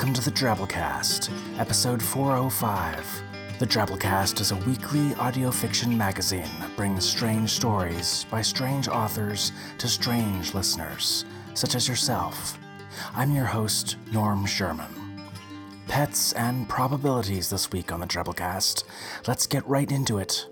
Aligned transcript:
Welcome 0.00 0.14
to 0.14 0.30
the 0.30 0.34
Drabblecast, 0.34 1.30
episode 1.58 2.02
405. 2.02 3.22
The 3.58 3.66
Drabblecast 3.66 4.40
is 4.40 4.50
a 4.50 4.56
weekly 4.56 5.14
audio 5.16 5.50
fiction 5.50 5.94
magazine 5.94 6.48
that 6.58 6.74
brings 6.74 7.04
strange 7.04 7.50
stories 7.50 8.24
by 8.30 8.40
strange 8.40 8.88
authors 8.88 9.52
to 9.76 9.88
strange 9.88 10.54
listeners, 10.54 11.26
such 11.52 11.74
as 11.74 11.86
yourself. 11.86 12.58
I'm 13.14 13.34
your 13.34 13.44
host, 13.44 13.98
Norm 14.10 14.46
Sherman. 14.46 15.22
Pets 15.86 16.32
and 16.32 16.66
probabilities 16.66 17.50
this 17.50 17.70
week 17.70 17.92
on 17.92 18.00
the 18.00 18.06
Drabblecast. 18.06 18.84
Let's 19.26 19.46
get 19.46 19.68
right 19.68 19.92
into 19.92 20.16
it. 20.16 20.46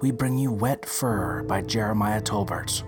We 0.00 0.12
bring 0.12 0.38
you 0.38 0.50
Wet 0.50 0.86
Fur 0.86 1.42
by 1.42 1.60
Jeremiah 1.60 2.22
Tolbert. 2.22 2.82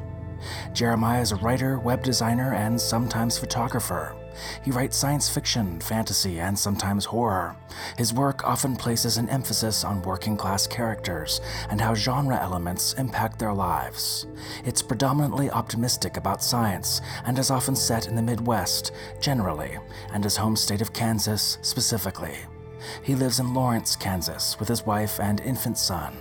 Jeremiah 0.72 1.20
is 1.20 1.32
a 1.32 1.36
writer, 1.36 1.78
web 1.78 2.02
designer, 2.02 2.54
and 2.54 2.80
sometimes 2.80 3.36
photographer. 3.36 4.16
He 4.64 4.70
writes 4.70 4.96
science 4.96 5.28
fiction, 5.28 5.80
fantasy, 5.80 6.40
and 6.40 6.58
sometimes 6.58 7.04
horror. 7.04 7.56
His 7.96 8.12
work 8.12 8.44
often 8.44 8.76
places 8.76 9.16
an 9.16 9.28
emphasis 9.28 9.84
on 9.84 10.02
working 10.02 10.36
class 10.36 10.66
characters 10.66 11.40
and 11.70 11.80
how 11.80 11.94
genre 11.94 12.38
elements 12.40 12.94
impact 12.94 13.38
their 13.38 13.52
lives. 13.52 14.26
It's 14.64 14.82
predominantly 14.82 15.50
optimistic 15.50 16.16
about 16.16 16.42
science 16.42 17.00
and 17.24 17.38
is 17.38 17.50
often 17.50 17.76
set 17.76 18.08
in 18.08 18.16
the 18.16 18.22
Midwest, 18.22 18.92
generally, 19.20 19.78
and 20.12 20.24
his 20.24 20.36
home 20.36 20.56
state 20.56 20.80
of 20.80 20.92
Kansas 20.92 21.58
specifically. 21.62 22.36
He 23.02 23.14
lives 23.14 23.40
in 23.40 23.54
Lawrence, 23.54 23.96
Kansas, 23.96 24.58
with 24.58 24.68
his 24.68 24.86
wife 24.86 25.18
and 25.20 25.40
infant 25.40 25.78
son. 25.78 26.16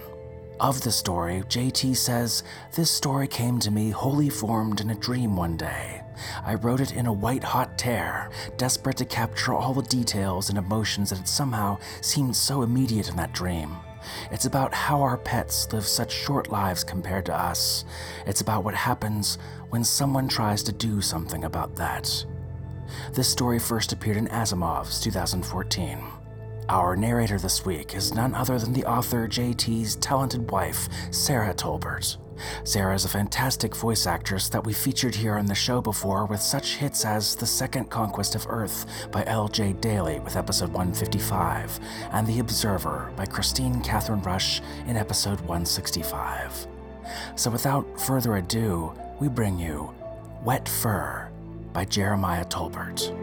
Of 0.59 0.79
the 0.81 0.91
story, 0.91 1.43
JT 1.49 1.97
says, 1.97 2.43
This 2.73 2.89
story 2.89 3.27
came 3.27 3.59
to 3.59 3.71
me 3.71 3.89
wholly 3.89 4.29
formed 4.29 4.79
in 4.79 4.89
a 4.89 4.95
dream 4.95 5.35
one 5.35 5.57
day. 5.57 6.01
I 6.45 6.55
wrote 6.55 6.79
it 6.79 6.93
in 6.93 7.07
a 7.07 7.13
white 7.13 7.43
hot 7.43 7.77
tear, 7.77 8.29
desperate 8.55 8.95
to 8.97 9.05
capture 9.05 9.53
all 9.53 9.73
the 9.73 9.81
details 9.81 10.47
and 10.47 10.57
emotions 10.57 11.09
that 11.09 11.17
had 11.17 11.27
somehow 11.27 11.77
seemed 11.99 12.37
so 12.37 12.61
immediate 12.61 13.09
in 13.09 13.17
that 13.17 13.33
dream. 13.33 13.75
It's 14.31 14.45
about 14.45 14.73
how 14.73 15.01
our 15.01 15.17
pets 15.17 15.67
live 15.73 15.85
such 15.85 16.13
short 16.13 16.49
lives 16.49 16.85
compared 16.85 17.25
to 17.25 17.35
us. 17.35 17.83
It's 18.25 18.39
about 18.39 18.63
what 18.63 18.75
happens 18.75 19.37
when 19.71 19.83
someone 19.83 20.29
tries 20.29 20.63
to 20.63 20.71
do 20.71 21.01
something 21.01 21.43
about 21.43 21.75
that. 21.75 22.25
This 23.11 23.27
story 23.27 23.59
first 23.59 23.91
appeared 23.91 24.15
in 24.15 24.29
Asimov's 24.29 25.01
2014. 25.01 25.99
Our 26.67 26.95
narrator 26.95 27.37
this 27.37 27.63
week 27.63 27.93
is 27.93 28.15
none 28.15 28.33
other 28.33 28.57
than 28.57 28.73
the 28.73 28.85
author 28.85 29.27
JT's 29.27 29.97
talented 29.97 30.49
wife, 30.49 30.89
Sarah 31.11 31.53
Tolbert. 31.53 32.17
Sarah 32.63 32.95
is 32.95 33.05
a 33.05 33.09
fantastic 33.09 33.75
voice 33.75 34.07
actress 34.07 34.49
that 34.49 34.65
we 34.65 34.73
featured 34.73 35.13
here 35.13 35.35
on 35.35 35.45
the 35.45 35.53
show 35.53 35.79
before 35.79 36.25
with 36.25 36.41
such 36.41 36.77
hits 36.77 37.05
as 37.05 37.35
The 37.35 37.45
Second 37.45 37.91
Conquest 37.91 38.33
of 38.33 38.47
Earth 38.49 39.07
by 39.11 39.23
L.J. 39.25 39.73
Daly 39.73 40.19
with 40.19 40.35
episode 40.35 40.69
155 40.69 41.79
and 42.11 42.25
The 42.25 42.39
Observer 42.39 43.11
by 43.15 43.27
Kristine 43.27 43.83
Kathryn 43.83 44.25
Rusch 44.25 44.61
in 44.87 44.97
episode 44.97 45.39
165. 45.41 46.67
So 47.35 47.51
without 47.51 48.01
further 48.01 48.37
ado, 48.37 48.91
we 49.19 49.27
bring 49.27 49.59
you 49.59 49.93
Wet 50.43 50.67
Fur 50.67 51.29
by 51.73 51.85
Jeremiah 51.85 52.45
Tolbert. 52.45 53.13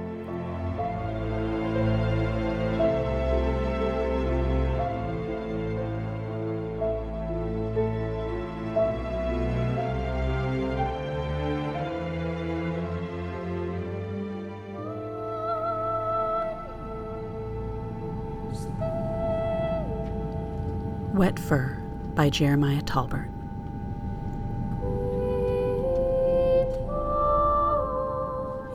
Wet 21.32 21.40
Fur 21.40 21.82
by 22.14 22.28
Jeremiah 22.28 22.82
Tolbert. 22.82 23.30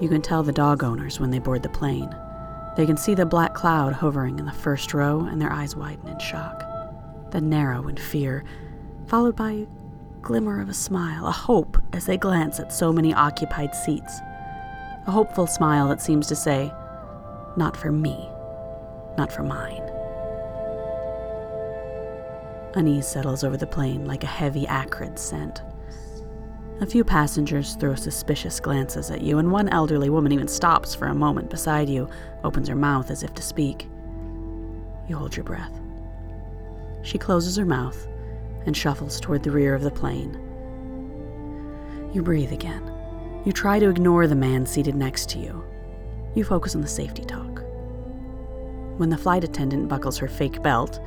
You 0.02 0.10
can 0.10 0.24
tell 0.24 0.42
the 0.42 0.52
dog 0.52 0.84
owners 0.84 1.20
when 1.20 1.30
they 1.30 1.38
board 1.38 1.62
the 1.62 1.70
plane. 1.70 2.10
They 2.76 2.88
can 2.88 2.98
see 2.98 3.14
the 3.14 3.28
black 3.28 3.54
cloud 3.54 3.94
hovering 3.94 4.40
in 4.40 4.48
the 4.48 4.52
first 4.52 4.96
row 4.96 5.20
and 5.30 5.40
their 5.40 5.54
eyes 5.54 5.76
widen 5.76 6.08
in 6.08 6.18
shock, 6.18 6.64
then 7.30 7.48
narrow 7.48 7.88
in 7.88 7.96
fear, 7.96 8.44
followed 9.06 9.36
by 9.36 9.52
a 9.52 9.68
glimmer 10.24 10.60
of 10.60 10.68
a 10.68 10.74
smile, 10.74 11.28
a 11.28 11.32
hope 11.32 11.78
as 11.94 12.08
they 12.08 12.18
glance 12.18 12.60
at 12.60 12.74
so 12.74 12.92
many 12.92 13.14
occupied 13.14 13.76
seats. 13.76 14.20
A 15.06 15.12
hopeful 15.12 15.46
smile 15.46 15.90
that 15.90 16.02
seems 16.02 16.26
to 16.26 16.36
say, 16.36 16.74
Not 17.56 17.78
for 17.78 17.92
me, 17.92 18.28
not 19.16 19.32
for 19.32 19.44
mine. 19.44 19.97
Unease 22.78 23.08
settles 23.08 23.44
over 23.44 23.58
the 23.58 23.66
plane 23.66 24.06
like 24.06 24.24
a 24.24 24.28
heavy, 24.28 24.68
acrid 24.68 25.18
scent. 25.18 25.64
A 26.80 26.86
few 26.86 27.04
passengers 27.04 27.74
throw 27.74 27.96
suspicious 27.96 28.60
glances 28.60 29.10
at 29.10 29.22
you, 29.22 29.40
and 29.40 29.52
one 29.52 29.68
elderly 29.70 30.12
woman 30.12 30.32
even 30.32 30.48
stops 30.48 30.94
for 30.94 31.08
a 31.08 31.16
moment 31.16 31.50
beside 31.50 31.90
you, 31.90 32.08
opens 32.44 32.68
her 32.68 32.76
mouth 32.76 33.10
as 33.10 33.24
if 33.24 33.34
to 33.34 33.42
speak. 33.42 33.90
You 35.10 35.16
hold 35.18 35.36
your 35.36 35.44
breath. 35.44 35.72
She 37.02 37.18
closes 37.18 37.56
her 37.56 37.66
mouth 37.66 38.08
and 38.68 38.78
shuffles 38.78 39.20
toward 39.20 39.42
the 39.42 39.50
rear 39.50 39.74
of 39.74 39.82
the 39.82 39.90
plane. 39.90 40.36
You 42.14 42.22
breathe 42.22 42.52
again. 42.52 42.94
You 43.44 43.54
try 43.54 43.80
to 43.80 43.90
ignore 43.90 44.28
the 44.28 44.36
man 44.36 44.68
seated 44.68 44.94
next 44.94 45.30
to 45.30 45.40
you. 45.40 45.64
You 46.36 46.44
focus 46.44 46.76
on 46.76 46.82
the 46.82 46.88
safety 46.88 47.26
talk. 47.26 47.64
When 48.98 49.10
the 49.10 49.18
flight 49.18 49.44
attendant 49.44 49.90
buckles 49.90 50.20
her 50.20 50.28
fake 50.28 50.62
belt, 50.62 51.00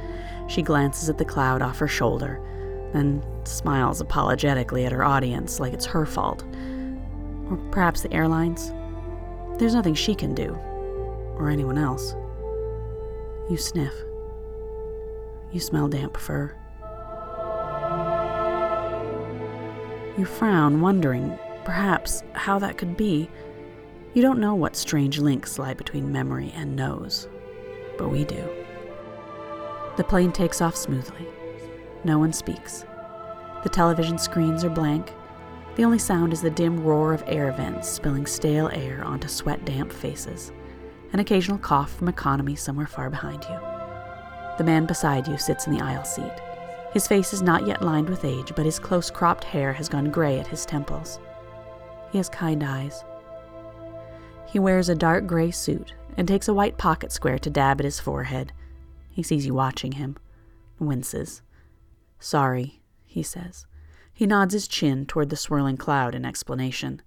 she 0.50 0.62
glances 0.62 1.08
at 1.08 1.16
the 1.16 1.24
cloud 1.24 1.62
off 1.62 1.78
her 1.78 1.86
shoulder, 1.86 2.40
then 2.92 3.24
smiles 3.44 4.00
apologetically 4.00 4.84
at 4.84 4.90
her 4.90 5.04
audience 5.04 5.60
like 5.60 5.72
it's 5.72 5.86
her 5.86 6.04
fault. 6.04 6.42
Or 7.48 7.56
perhaps 7.70 8.00
the 8.00 8.12
airlines. 8.12 8.72
There's 9.58 9.74
nothing 9.74 9.94
she 9.94 10.14
can 10.14 10.34
do, 10.34 10.54
or 11.36 11.50
anyone 11.50 11.78
else. 11.78 12.16
You 13.48 13.56
sniff. 13.56 13.94
You 15.52 15.60
smell 15.60 15.86
damp 15.86 16.16
fur. 16.16 16.52
You 20.18 20.24
frown, 20.24 20.80
wondering, 20.80 21.38
perhaps, 21.64 22.24
how 22.32 22.58
that 22.58 22.76
could 22.76 22.96
be. 22.96 23.30
You 24.14 24.22
don't 24.22 24.40
know 24.40 24.56
what 24.56 24.74
strange 24.74 25.18
links 25.20 25.60
lie 25.60 25.74
between 25.74 26.10
memory 26.10 26.52
and 26.56 26.74
nose, 26.74 27.28
but 27.96 28.08
we 28.08 28.24
do. 28.24 28.59
The 30.00 30.04
plane 30.04 30.32
takes 30.32 30.62
off 30.62 30.76
smoothly. 30.76 31.28
No 32.04 32.18
one 32.18 32.32
speaks. 32.32 32.86
The 33.62 33.68
television 33.68 34.16
screens 34.16 34.64
are 34.64 34.70
blank. 34.70 35.12
The 35.76 35.84
only 35.84 35.98
sound 35.98 36.32
is 36.32 36.40
the 36.40 36.48
dim 36.48 36.82
roar 36.82 37.12
of 37.12 37.22
air 37.26 37.52
vents 37.52 37.86
spilling 37.86 38.24
stale 38.24 38.70
air 38.72 39.04
onto 39.04 39.28
sweat 39.28 39.62
damp 39.66 39.92
faces, 39.92 40.52
an 41.12 41.20
occasional 41.20 41.58
cough 41.58 41.92
from 41.92 42.08
economy 42.08 42.56
somewhere 42.56 42.86
far 42.86 43.10
behind 43.10 43.44
you. 43.44 43.58
The 44.56 44.64
man 44.64 44.86
beside 44.86 45.28
you 45.28 45.36
sits 45.36 45.66
in 45.66 45.74
the 45.74 45.84
aisle 45.84 46.04
seat. 46.04 46.32
His 46.94 47.06
face 47.06 47.34
is 47.34 47.42
not 47.42 47.66
yet 47.66 47.82
lined 47.82 48.08
with 48.08 48.24
age, 48.24 48.54
but 48.56 48.64
his 48.64 48.78
close 48.78 49.10
cropped 49.10 49.44
hair 49.44 49.74
has 49.74 49.90
gone 49.90 50.10
gray 50.10 50.40
at 50.40 50.46
his 50.46 50.64
temples. 50.64 51.20
He 52.10 52.16
has 52.16 52.30
kind 52.30 52.64
eyes. 52.64 53.04
He 54.48 54.58
wears 54.58 54.88
a 54.88 54.94
dark 54.94 55.26
gray 55.26 55.50
suit 55.50 55.92
and 56.16 56.26
takes 56.26 56.48
a 56.48 56.54
white 56.54 56.78
pocket 56.78 57.12
square 57.12 57.38
to 57.40 57.50
dab 57.50 57.82
at 57.82 57.84
his 57.84 58.00
forehead. 58.00 58.54
He 59.10 59.22
sees 59.22 59.46
you 59.46 59.54
watching 59.54 59.92
him, 59.92 60.16
winces. 60.78 61.42
Sorry, 62.18 62.80
he 63.04 63.22
says. 63.22 63.66
He 64.12 64.26
nods 64.26 64.52
his 64.52 64.68
chin 64.68 65.06
toward 65.06 65.30
the 65.30 65.36
swirling 65.36 65.76
cloud 65.76 66.14
in 66.14 66.24
explanation, 66.24 67.02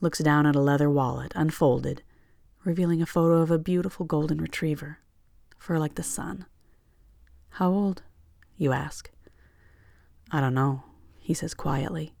looks 0.00 0.18
down 0.18 0.46
at 0.46 0.56
a 0.56 0.60
leather 0.60 0.90
wallet, 0.90 1.32
unfolded, 1.34 2.02
revealing 2.64 3.00
a 3.00 3.06
photo 3.06 3.40
of 3.40 3.50
a 3.50 3.58
beautiful 3.58 4.06
golden 4.06 4.38
retriever, 4.38 4.98
fur 5.58 5.78
like 5.78 5.94
the 5.94 6.02
sun. 6.02 6.46
How 7.50 7.70
old? 7.70 8.02
You 8.56 8.72
ask. 8.72 9.10
I 10.30 10.40
don't 10.40 10.54
know, 10.54 10.84
he 11.18 11.34
says 11.34 11.54
quietly. 11.54 12.14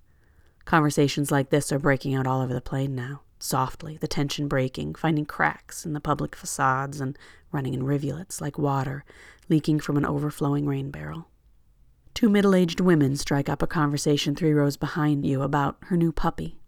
Conversations 0.64 1.30
like 1.30 1.50
this 1.50 1.70
are 1.72 1.78
breaking 1.78 2.14
out 2.14 2.26
all 2.26 2.40
over 2.40 2.54
the 2.54 2.60
plane 2.60 2.94
now, 2.94 3.22
softly, 3.44 3.96
the 3.98 4.08
tension 4.08 4.48
breaking, 4.48 4.94
finding 4.94 5.26
cracks 5.26 5.84
in 5.84 5.92
the 5.92 6.00
public 6.00 6.34
facades 6.34 7.00
and 7.00 7.18
running 7.52 7.74
in 7.74 7.82
rivulets 7.82 8.40
like 8.40 8.58
water 8.58 9.04
leaking 9.48 9.78
from 9.78 9.96
an 9.96 10.06
overflowing 10.06 10.66
rain 10.66 10.90
barrel. 10.90 11.28
Two 12.14 12.28
middle 12.28 12.54
aged 12.54 12.80
women 12.80 13.16
strike 13.16 13.48
up 13.48 13.62
a 13.62 13.66
conversation 13.66 14.34
three 14.34 14.52
rows 14.52 14.76
behind 14.76 15.26
you 15.26 15.42
about 15.42 15.76
her 15.82 15.96
new 15.96 16.12
puppy. 16.12 16.58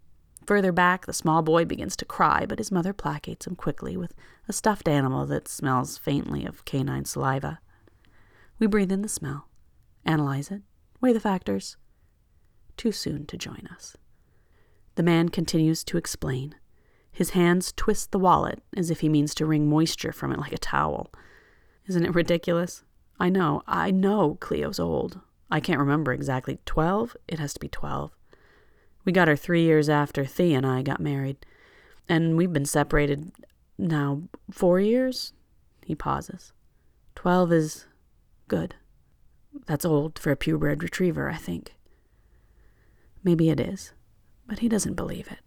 Further 0.45 0.71
back, 0.71 1.05
the 1.05 1.13
small 1.13 1.41
boy 1.41 1.65
begins 1.65 1.95
to 1.97 2.05
cry, 2.05 2.45
but 2.45 2.59
his 2.59 2.71
mother 2.71 2.93
placates 2.93 3.47
him 3.47 3.55
quickly 3.55 3.97
with 3.97 4.13
a 4.47 4.53
stuffed 4.53 4.87
animal 4.87 5.25
that 5.25 5.47
smells 5.47 5.97
faintly 5.97 6.45
of 6.45 6.63
canine 6.65 7.05
saliva. 7.05 7.59
We 8.59 8.67
breathe 8.67 8.91
in 8.91 9.01
the 9.01 9.09
smell, 9.09 9.49
analyze 10.05 10.51
it, 10.51 10.61
weigh 11.01 11.13
the 11.13 11.19
factors. 11.19 11.75
Too 12.77 12.91
soon 12.91 13.25
to 13.25 13.37
join 13.37 13.67
us. 13.73 13.97
The 14.95 15.03
man 15.03 15.29
continues 15.29 15.83
to 15.85 15.97
explain. 15.97 16.55
His 17.17 17.31
hands 17.31 17.73
twist 17.75 18.11
the 18.11 18.19
wallet 18.19 18.61
as 18.75 18.91
if 18.91 18.99
he 18.99 19.09
means 19.09 19.33
to 19.33 19.45
wring 19.47 19.67
moisture 19.67 20.11
from 20.11 20.31
it 20.31 20.37
like 20.37 20.51
a 20.51 20.57
towel. 20.59 21.11
Isn't 21.87 22.05
it 22.05 22.13
ridiculous? 22.13 22.83
I 23.19 23.29
know, 23.29 23.63
I 23.65 23.89
know 23.89 24.37
Cleo's 24.39 24.79
old. 24.79 25.19
I 25.49 25.59
can't 25.59 25.79
remember 25.79 26.13
exactly. 26.13 26.59
Twelve? 26.67 27.17
It 27.27 27.39
has 27.39 27.55
to 27.55 27.59
be 27.59 27.69
twelve. 27.69 28.11
We 29.03 29.11
got 29.11 29.27
her 29.27 29.35
three 29.35 29.63
years 29.63 29.89
after 29.89 30.25
Thea 30.25 30.57
and 30.57 30.65
I 30.67 30.83
got 30.83 30.99
married. 30.99 31.43
And 32.07 32.37
we've 32.37 32.53
been 32.53 32.65
separated 32.65 33.31
now 33.79 34.21
four 34.51 34.79
years? 34.79 35.33
He 35.83 35.95
pauses. 35.95 36.53
Twelve 37.15 37.51
is 37.51 37.87
good. 38.47 38.75
That's 39.65 39.85
old 39.85 40.19
for 40.19 40.29
a 40.29 40.35
purebred 40.35 40.83
retriever, 40.83 41.31
I 41.31 41.37
think. 41.37 41.73
Maybe 43.23 43.49
it 43.49 43.59
is, 43.59 43.93
but 44.45 44.59
he 44.59 44.69
doesn't 44.69 44.93
believe 44.93 45.29
it. 45.31 45.39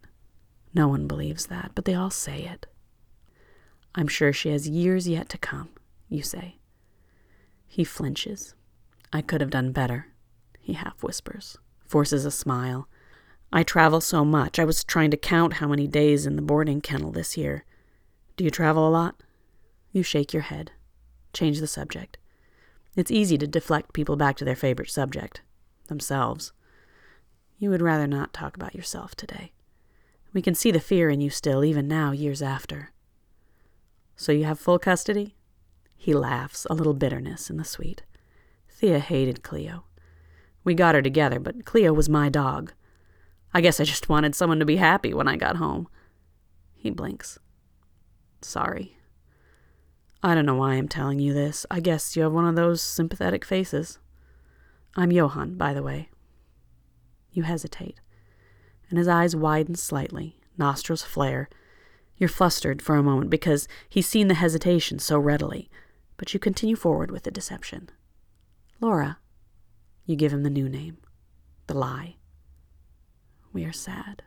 No 0.73 0.87
one 0.87 1.07
believes 1.07 1.47
that, 1.47 1.71
but 1.75 1.85
they 1.85 1.93
all 1.93 2.09
say 2.09 2.43
it. 2.43 2.67
I'm 3.93 4.07
sure 4.07 4.31
she 4.31 4.49
has 4.49 4.69
years 4.69 5.07
yet 5.07 5.27
to 5.29 5.37
come, 5.37 5.69
you 6.07 6.21
say. 6.21 6.57
He 7.67 7.83
flinches. 7.83 8.55
I 9.11 9.21
could 9.21 9.41
have 9.41 9.49
done 9.49 9.73
better, 9.73 10.07
he 10.59 10.73
half 10.73 11.03
whispers, 11.03 11.57
forces 11.85 12.25
a 12.25 12.31
smile. 12.31 12.87
I 13.51 13.63
travel 13.63 13.99
so 13.99 14.23
much, 14.23 14.59
I 14.59 14.63
was 14.63 14.83
trying 14.83 15.11
to 15.11 15.17
count 15.17 15.55
how 15.55 15.67
many 15.67 15.87
days 15.87 16.25
in 16.25 16.37
the 16.37 16.41
boarding 16.41 16.79
kennel 16.79 17.11
this 17.11 17.35
year. 17.35 17.65
Do 18.37 18.45
you 18.45 18.49
travel 18.49 18.87
a 18.87 18.89
lot? 18.89 19.21
You 19.91 20.03
shake 20.03 20.31
your 20.31 20.43
head. 20.43 20.71
Change 21.33 21.59
the 21.59 21.67
subject. 21.67 22.17
It's 22.95 23.11
easy 23.11 23.37
to 23.37 23.47
deflect 23.47 23.93
people 23.93 24.15
back 24.15 24.37
to 24.37 24.45
their 24.45 24.55
favorite 24.55 24.89
subject 24.89 25.41
themselves. 25.87 26.53
You 27.57 27.69
would 27.69 27.81
rather 27.81 28.07
not 28.07 28.33
talk 28.33 28.55
about 28.55 28.75
yourself 28.75 29.15
today. 29.15 29.51
We 30.33 30.41
can 30.41 30.55
see 30.55 30.71
the 30.71 30.79
fear 30.79 31.09
in 31.09 31.21
you 31.21 31.29
still, 31.29 31.63
even 31.63 31.87
now, 31.87 32.11
years 32.11 32.41
after. 32.41 32.91
So 34.15 34.31
you 34.31 34.45
have 34.45 34.59
full 34.59 34.79
custody? 34.79 35.35
He 35.95 36.13
laughs, 36.13 36.65
a 36.69 36.73
little 36.73 36.93
bitterness 36.93 37.49
in 37.49 37.57
the 37.57 37.65
sweet. 37.65 38.03
Thea 38.69 38.99
hated 38.99 39.43
Cleo. 39.43 39.83
We 40.63 40.73
got 40.73 40.95
her 40.95 41.01
together, 41.01 41.39
but 41.39 41.65
Cleo 41.65 41.93
was 41.93 42.07
my 42.09 42.29
dog. 42.29 42.73
I 43.53 43.61
guess 43.61 43.79
I 43.79 43.83
just 43.83 44.09
wanted 44.09 44.35
someone 44.35 44.59
to 44.59 44.65
be 44.65 44.77
happy 44.77 45.13
when 45.13 45.27
I 45.27 45.35
got 45.35 45.57
home. 45.57 45.87
He 46.75 46.89
blinks. 46.89 47.37
Sorry. 48.41 48.97
I 50.23 50.35
don't 50.35 50.45
know 50.45 50.55
why 50.55 50.73
I'm 50.73 50.87
telling 50.87 51.19
you 51.19 51.33
this. 51.33 51.65
I 51.69 51.79
guess 51.79 52.15
you 52.15 52.23
have 52.23 52.31
one 52.31 52.47
of 52.47 52.55
those 52.55 52.81
sympathetic 52.81 53.43
faces. 53.43 53.99
I'm 54.95 55.11
Johann, 55.11 55.55
by 55.55 55.73
the 55.73 55.83
way. 55.83 56.09
You 57.31 57.43
hesitate, 57.43 57.99
and 58.91 58.99
his 58.99 59.07
eyes 59.07 59.35
widen 59.35 59.73
slightly, 59.73 60.37
nostrils 60.57 61.01
flare. 61.01 61.49
You're 62.17 62.29
flustered 62.29 62.81
for 62.81 62.95
a 62.95 63.01
moment 63.01 63.31
because 63.31 63.67
he's 63.89 64.07
seen 64.07 64.27
the 64.27 64.35
hesitation 64.35 64.99
so 64.99 65.17
readily, 65.17 65.71
but 66.17 66.33
you 66.33 66.39
continue 66.39 66.75
forward 66.75 67.09
with 67.09 67.23
the 67.23 67.31
deception. 67.31 67.89
Laura. 68.79 69.17
You 70.05 70.15
give 70.15 70.33
him 70.33 70.43
the 70.43 70.49
new 70.49 70.69
name, 70.69 70.97
the 71.67 71.73
lie. 71.73 72.17
We 73.53 73.63
are 73.65 73.73
sad. 73.73 74.23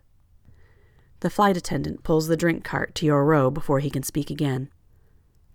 The 1.21 1.31
flight 1.31 1.57
attendant 1.57 2.03
pulls 2.03 2.27
the 2.27 2.37
drink 2.37 2.65
cart 2.65 2.95
to 2.97 3.07
your 3.07 3.25
row 3.25 3.51
before 3.51 3.81
he 3.81 3.91
can 3.91 4.03
speak 4.03 4.31
again. 4.31 4.71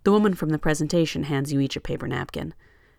The 0.04 0.12
woman 0.12 0.34
from 0.34 0.50
the 0.50 0.58
presentation 0.58 1.24
hands 1.24 1.52
you 1.52 1.60
each 1.60 1.76
a 1.76 1.80
paper 1.80 2.08
napkin. 2.08 2.54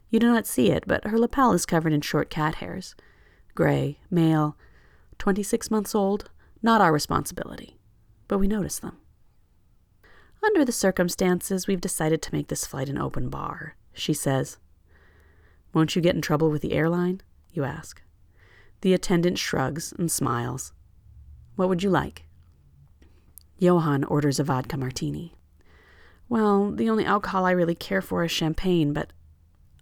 You 0.09 0.19
do 0.19 0.27
not 0.27 0.45
see 0.45 0.71
it, 0.71 0.83
but 0.85 1.07
her 1.07 1.17
lapel 1.17 1.53
is 1.53 1.65
covered 1.65 1.93
in 1.93 2.01
short 2.01 2.29
cat 2.29 2.55
hairs. 2.55 2.95
Gray, 3.55 3.99
male, 4.09 4.57
26 5.21 5.69
months 5.69 5.93
old, 5.93 6.31
not 6.63 6.81
our 6.81 6.91
responsibility, 6.91 7.77
but 8.27 8.39
we 8.39 8.47
notice 8.47 8.79
them. 8.79 8.97
Under 10.43 10.65
the 10.65 10.71
circumstances, 10.71 11.67
we've 11.67 11.79
decided 11.79 12.23
to 12.23 12.33
make 12.33 12.47
this 12.47 12.65
flight 12.65 12.89
an 12.89 12.97
open 12.97 13.29
bar, 13.29 13.75
she 13.93 14.15
says. 14.15 14.57
Won't 15.75 15.95
you 15.95 16.01
get 16.01 16.15
in 16.15 16.23
trouble 16.23 16.49
with 16.49 16.63
the 16.63 16.73
airline? 16.73 17.21
You 17.53 17.63
ask. 17.63 18.01
The 18.81 18.95
attendant 18.95 19.37
shrugs 19.37 19.93
and 19.95 20.11
smiles. 20.11 20.73
What 21.55 21.69
would 21.69 21.83
you 21.83 21.91
like? 21.91 22.23
Johann 23.59 24.03
orders 24.05 24.39
a 24.39 24.43
vodka 24.43 24.75
martini. 24.75 25.35
Well, 26.29 26.71
the 26.71 26.89
only 26.89 27.05
alcohol 27.05 27.45
I 27.45 27.51
really 27.51 27.75
care 27.75 28.01
for 28.01 28.23
is 28.23 28.31
champagne, 28.31 28.91
but 28.91 29.13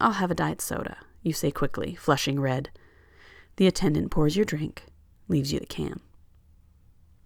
I'll 0.01 0.19
have 0.19 0.31
a 0.31 0.35
diet 0.35 0.59
soda, 0.59 0.97
you 1.23 1.31
say 1.31 1.49
quickly, 1.49 1.95
flushing 1.95 2.41
red. 2.41 2.71
The 3.55 3.67
attendant 3.67 4.11
pours 4.11 4.35
your 4.35 4.43
drink, 4.43 4.83
leaves 5.29 5.53
you 5.53 5.59
the 5.59 5.65
can. 5.65 6.01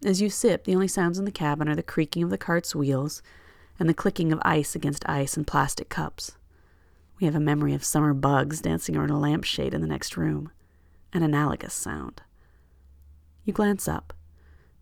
As 0.06 0.22
you 0.22 0.30
sip, 0.30 0.66
the 0.66 0.76
only 0.76 0.88
sounds 0.88 1.18
in 1.18 1.26
the 1.26 1.32
cabin 1.32 1.70
are 1.70 1.76
the 1.76 1.82
creaking 1.82 2.24
of 2.24 2.30
the 2.30 2.38
cart's 2.38 2.76
wheels 2.76 3.24
and 3.80 3.90
the 3.90 3.94
clicking 3.94 4.32
of 4.32 4.40
ice 4.44 4.76
against 4.76 5.08
ice 5.10 5.38
in 5.38 5.46
plastic 5.46 5.90
cups. 5.90 6.34
We 7.20 7.26
have 7.26 7.36
a 7.36 7.40
memory 7.40 7.74
of 7.74 7.86
summer 7.86 8.14
bugs 8.14 8.62
dancing 8.62 8.96
around 8.96 9.12
a 9.12 9.18
lampshade 9.18 9.74
in 9.74 9.82
the 9.82 9.88
next 9.88 10.18
room, 10.18 10.52
an 11.14 11.24
analogous 11.24 11.74
sound. 11.74 12.22
You 13.46 13.54
glance 13.54 13.88
up, 13.88 14.14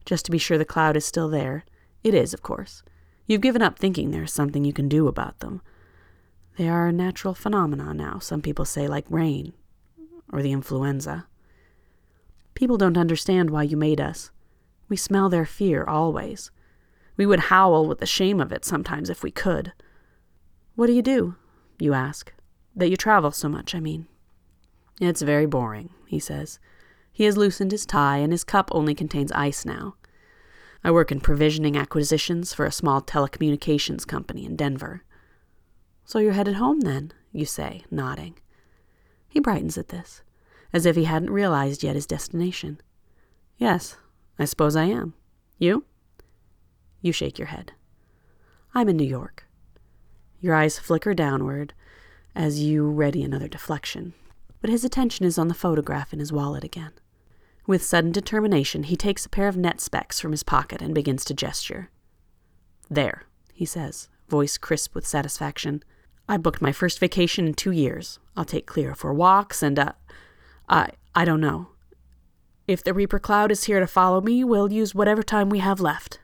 just 0.06 0.26
to 0.26 0.32
be 0.32 0.38
sure 0.38 0.58
the 0.58 0.66
cloud 0.66 0.98
is 0.98 1.06
still 1.06 1.30
there. 1.30 1.66
It 2.04 2.14
is, 2.14 2.34
of 2.34 2.42
course. 2.42 2.84
You've 3.28 3.42
given 3.42 3.62
up 3.62 3.78
thinking 3.78 4.10
there's 4.10 4.34
something 4.34 4.66
you 4.66 4.74
can 4.74 4.90
do 4.90 5.08
about 5.08 5.40
them. 5.40 5.62
They 6.58 6.68
are 6.68 6.88
a 6.88 6.92
natural 6.92 7.34
phenomenon 7.34 7.98
now, 7.98 8.20
some 8.20 8.42
people 8.42 8.66
say, 8.66 8.88
like 8.88 9.06
rain 9.10 9.54
or 10.34 10.42
the 10.42 10.52
influenza. 10.52 11.28
People 12.54 12.78
don't 12.78 12.98
understand 12.98 13.50
why 13.50 13.64
you 13.64 13.78
made 13.78 14.02
us. 14.02 14.32
We 14.90 14.98
smell 14.98 15.30
their 15.30 15.46
fear 15.46 15.84
always. 15.84 16.52
We 17.18 17.26
would 17.26 17.40
howl 17.40 17.88
with 17.88 18.00
the 18.00 18.06
shame 18.06 18.40
of 18.40 18.52
it 18.52 18.66
sometimes 18.66 19.10
if 19.10 19.24
we 19.24 19.32
could. 19.32 19.74
What 20.76 20.88
do 20.88 20.94
you 20.94 21.02
do? 21.02 21.36
You 21.80 21.94
ask. 21.94 22.34
That 22.76 22.90
you 22.90 22.98
travel 22.98 23.32
so 23.32 23.50
much, 23.50 23.76
I 23.76 23.80
mean. 23.80 24.08
It's 25.00 25.22
very 25.22 25.46
boring, 25.46 25.90
he 26.08 26.20
says. 26.20 26.60
He 27.12 27.26
has 27.26 27.38
loosened 27.38 27.72
his 27.72 27.86
tie, 27.86 28.18
and 28.18 28.32
his 28.32 28.44
cup 28.44 28.70
only 28.72 28.96
contains 28.96 29.32
ice 29.34 29.66
now. 29.66 29.96
I 30.84 30.92
work 30.92 31.12
in 31.12 31.20
provisioning 31.20 31.78
acquisitions 31.78 32.54
for 32.54 32.66
a 32.66 32.72
small 32.72 33.02
telecommunications 33.02 34.08
company 34.08 34.46
in 34.46 34.56
Denver. 34.56 35.04
So 36.06 36.20
you're 36.20 36.34
headed 36.34 36.56
home 36.56 36.82
then, 36.82 37.14
you 37.32 37.46
say, 37.46 37.84
nodding. 37.92 38.36
He 39.28 39.40
brightens 39.40 39.78
at 39.78 39.90
this, 39.90 40.24
as 40.74 40.86
if 40.86 40.96
he 40.96 41.04
hadn't 41.04 41.30
realized 41.30 41.84
yet 41.84 41.96
his 41.96 42.08
destination. 42.08 42.80
Yes, 43.58 43.98
I 44.40 44.46
suppose 44.46 44.76
I 44.76 44.86
am. 44.86 45.14
You? 45.58 45.86
You 47.02 47.12
shake 47.12 47.38
your 47.38 47.48
head. 47.48 47.74
I'm 48.74 48.90
in 48.90 48.98
New 48.98 49.08
York. 49.08 49.46
Your 50.40 50.56
eyes 50.56 50.80
flicker 50.80 51.14
downward 51.14 51.74
as 52.36 52.62
you 52.62 52.90
ready 52.90 53.24
another 53.24 53.48
deflection, 53.48 54.14
but 54.62 54.70
his 54.70 54.86
attention 54.86 55.26
is 55.26 55.38
on 55.38 55.48
the 55.48 55.54
photograph 55.54 56.14
in 56.14 56.20
his 56.20 56.32
wallet 56.32 56.64
again. 56.64 56.94
With 57.68 57.84
sudden 57.84 58.12
determination, 58.12 58.84
he 58.84 58.96
takes 58.96 59.26
a 59.26 59.30
pair 59.30 59.48
of 59.48 59.58
net 59.58 59.80
specs 59.80 60.20
from 60.20 60.32
his 60.32 60.44
pocket 60.44 60.82
and 60.82 60.96
begins 60.96 61.24
to 61.26 61.34
gesture. 61.34 61.90
There, 62.90 63.24
he 63.54 63.66
says, 63.66 64.10
voice 64.30 64.58
crisp 64.58 64.96
with 64.96 65.06
satisfaction. 65.06 65.84
I 66.28 66.38
booked 66.38 66.62
my 66.62 66.72
first 66.72 67.00
vacation 67.00 67.46
in 67.48 67.54
two 67.54 67.72
years. 67.72 68.20
I'll 68.36 68.46
take 68.46 68.66
Cleo 68.66 68.96
for 68.96 69.14
walks 69.14 69.62
and, 69.62 69.78
uh, 69.78 69.92
I, 70.72 70.92
I 71.14 71.26
don't 71.26 71.42
know. 71.42 71.68
If 72.66 72.82
the 72.82 72.94
Reaper 72.94 73.20
Cloud 73.20 73.52
is 73.52 73.66
here 73.66 73.82
to 73.82 73.88
follow 73.88 74.22
me, 74.22 74.46
we'll 74.46 74.72
use 74.72 74.96
whatever 74.96 75.22
time 75.22 75.50
we 75.50 75.60
have 75.60 75.82
left. 75.82 76.20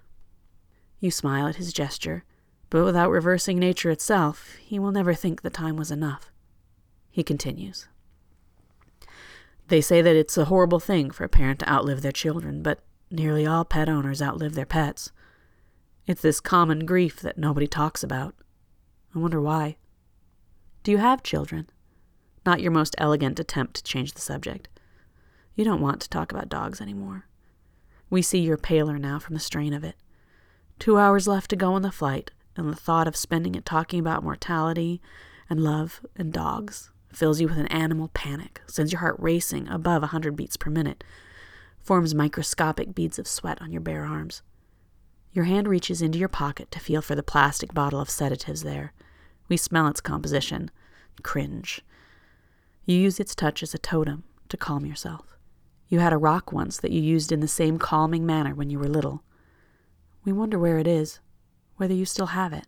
You 1.02 1.12
smile 1.12 1.48
at 1.48 1.58
his 1.58 1.74
gesture, 1.74 2.24
but 2.70 2.86
without 2.86 3.12
reversing 3.12 3.60
nature 3.60 3.92
itself, 3.92 4.56
he 4.56 4.80
will 4.80 4.94
never 4.94 5.14
think 5.14 5.42
the 5.42 5.50
time 5.50 5.76
was 5.76 5.92
enough. 5.92 6.32
He 7.12 7.24
continues. 7.24 7.90
They 9.68 9.82
say 9.82 10.02
that 10.02 10.16
it's 10.16 10.38
a 10.38 10.46
horrible 10.46 10.80
thing 10.80 11.12
for 11.12 11.26
a 11.26 11.30
parent 11.30 11.60
to 11.60 11.70
outlive 11.70 12.02
their 12.02 12.14
children, 12.14 12.64
but 12.64 12.80
nearly 13.12 13.46
all 13.46 13.66
pet 13.66 13.90
owners 13.90 14.22
outlive 14.22 14.54
their 14.56 14.66
pets. 14.66 15.12
It's 16.06 16.22
this 16.22 16.40
common 16.40 16.86
grief 16.86 17.20
that 17.20 17.38
nobody 17.38 17.68
talks 17.68 18.02
about. 18.02 18.34
I 19.14 19.20
wonder 19.20 19.42
why. 19.42 19.76
Do 20.84 20.92
you 20.92 21.00
have 21.00 21.22
children? 21.22 21.70
Not 22.48 22.62
your 22.62 22.72
most 22.72 22.96
elegant 22.98 23.42
attempt 23.42 23.76
to 23.76 23.84
change 23.84 24.14
the 24.14 24.22
subject. 24.22 24.70
You 25.56 25.66
don't 25.66 25.82
want 25.82 26.00
to 26.00 26.10
talk 26.10 26.32
about 26.32 26.48
dogs 26.48 26.80
anymore. 26.80 27.26
We 28.10 28.22
see 28.22 28.40
you're 28.40 28.56
paler 28.56 28.98
now 28.98 29.20
from 29.20 29.34
the 29.34 29.42
strain 29.42 29.74
of 29.74 29.84
it. 29.84 29.98
Two 30.80 30.98
hours 30.98 31.28
left 31.28 31.50
to 31.50 31.58
go 31.58 31.74
on 31.74 31.82
the 31.82 31.92
flight, 31.92 32.32
and 32.56 32.70
the 32.72 32.76
thought 32.78 33.06
of 33.06 33.18
spending 33.18 33.54
it 33.54 33.66
talking 33.66 34.00
about 34.00 34.24
mortality 34.24 35.02
and 35.50 35.62
love 35.62 36.00
and 36.16 36.32
dogs 36.32 36.90
fills 37.12 37.42
you 37.42 37.50
with 37.50 37.58
an 37.58 37.68
animal 37.68 38.08
panic, 38.14 38.62
sends 38.66 38.94
your 38.94 39.02
heart 39.02 39.18
racing 39.20 39.68
above 39.68 40.02
a 40.02 40.08
hundred 40.08 40.38
beats 40.38 40.56
per 40.56 40.70
minute, 40.70 41.04
forms 41.82 42.16
microscopic 42.16 42.96
beads 42.96 43.20
of 43.20 43.28
sweat 43.28 43.62
on 43.62 43.74
your 43.74 43.82
bare 43.82 44.06
arms. 44.06 44.42
Your 45.34 45.44
hand 45.44 45.68
reaches 45.68 46.02
into 46.02 46.18
your 46.18 46.30
pocket 46.30 46.72
to 46.72 46.80
feel 46.80 47.02
for 47.02 47.14
the 47.14 47.22
plastic 47.22 47.74
bottle 47.74 48.00
of 48.00 48.10
sedatives 48.10 48.64
there. 48.64 48.94
We 49.50 49.58
smell 49.58 49.88
its 49.88 50.00
composition. 50.00 50.72
Cringe. 51.24 51.82
You 52.88 52.98
use 52.98 53.20
its 53.20 53.36
touch 53.36 53.62
as 53.62 53.74
a 53.74 53.78
totem 53.78 54.24
to 54.48 54.56
calm 54.56 54.86
yourself. 54.86 55.38
You 55.90 56.00
had 56.00 56.14
a 56.14 56.18
rock 56.18 56.54
once 56.54 56.78
that 56.78 56.92
you 56.92 57.02
used 57.02 57.34
in 57.34 57.42
the 57.42 57.48
same 57.48 57.78
calming 57.78 58.26
manner 58.26 58.56
when 58.56 58.70
you 58.70 58.80
were 58.80 58.88
little. 58.88 59.24
We 60.24 60.32
wonder 60.32 60.58
where 60.58 60.80
it 60.80 60.88
is, 60.88 61.20
whether 61.76 61.94
you 61.94 62.06
still 62.06 62.28
have 62.28 62.54
it. 62.54 62.66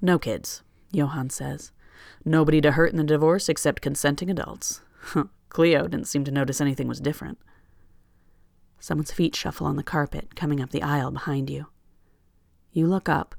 No 0.00 0.16
kids, 0.16 0.62
Johann 0.92 1.30
says. 1.30 1.72
Nobody 2.24 2.60
to 2.60 2.70
hurt 2.70 2.92
in 2.92 2.98
the 2.98 3.04
divorce 3.04 3.48
except 3.48 3.82
consenting 3.82 4.30
adults. 4.30 4.80
Cleo 5.48 5.88
didn't 5.88 6.06
seem 6.06 6.22
to 6.22 6.30
notice 6.30 6.60
anything 6.60 6.86
was 6.86 7.00
different. 7.00 7.38
Someone's 8.78 9.12
feet 9.12 9.34
shuffle 9.34 9.66
on 9.66 9.74
the 9.74 9.82
carpet, 9.82 10.36
coming 10.36 10.60
up 10.60 10.70
the 10.70 10.84
aisle 10.84 11.10
behind 11.10 11.50
you. 11.50 11.66
You 12.70 12.86
look 12.86 13.08
up, 13.08 13.34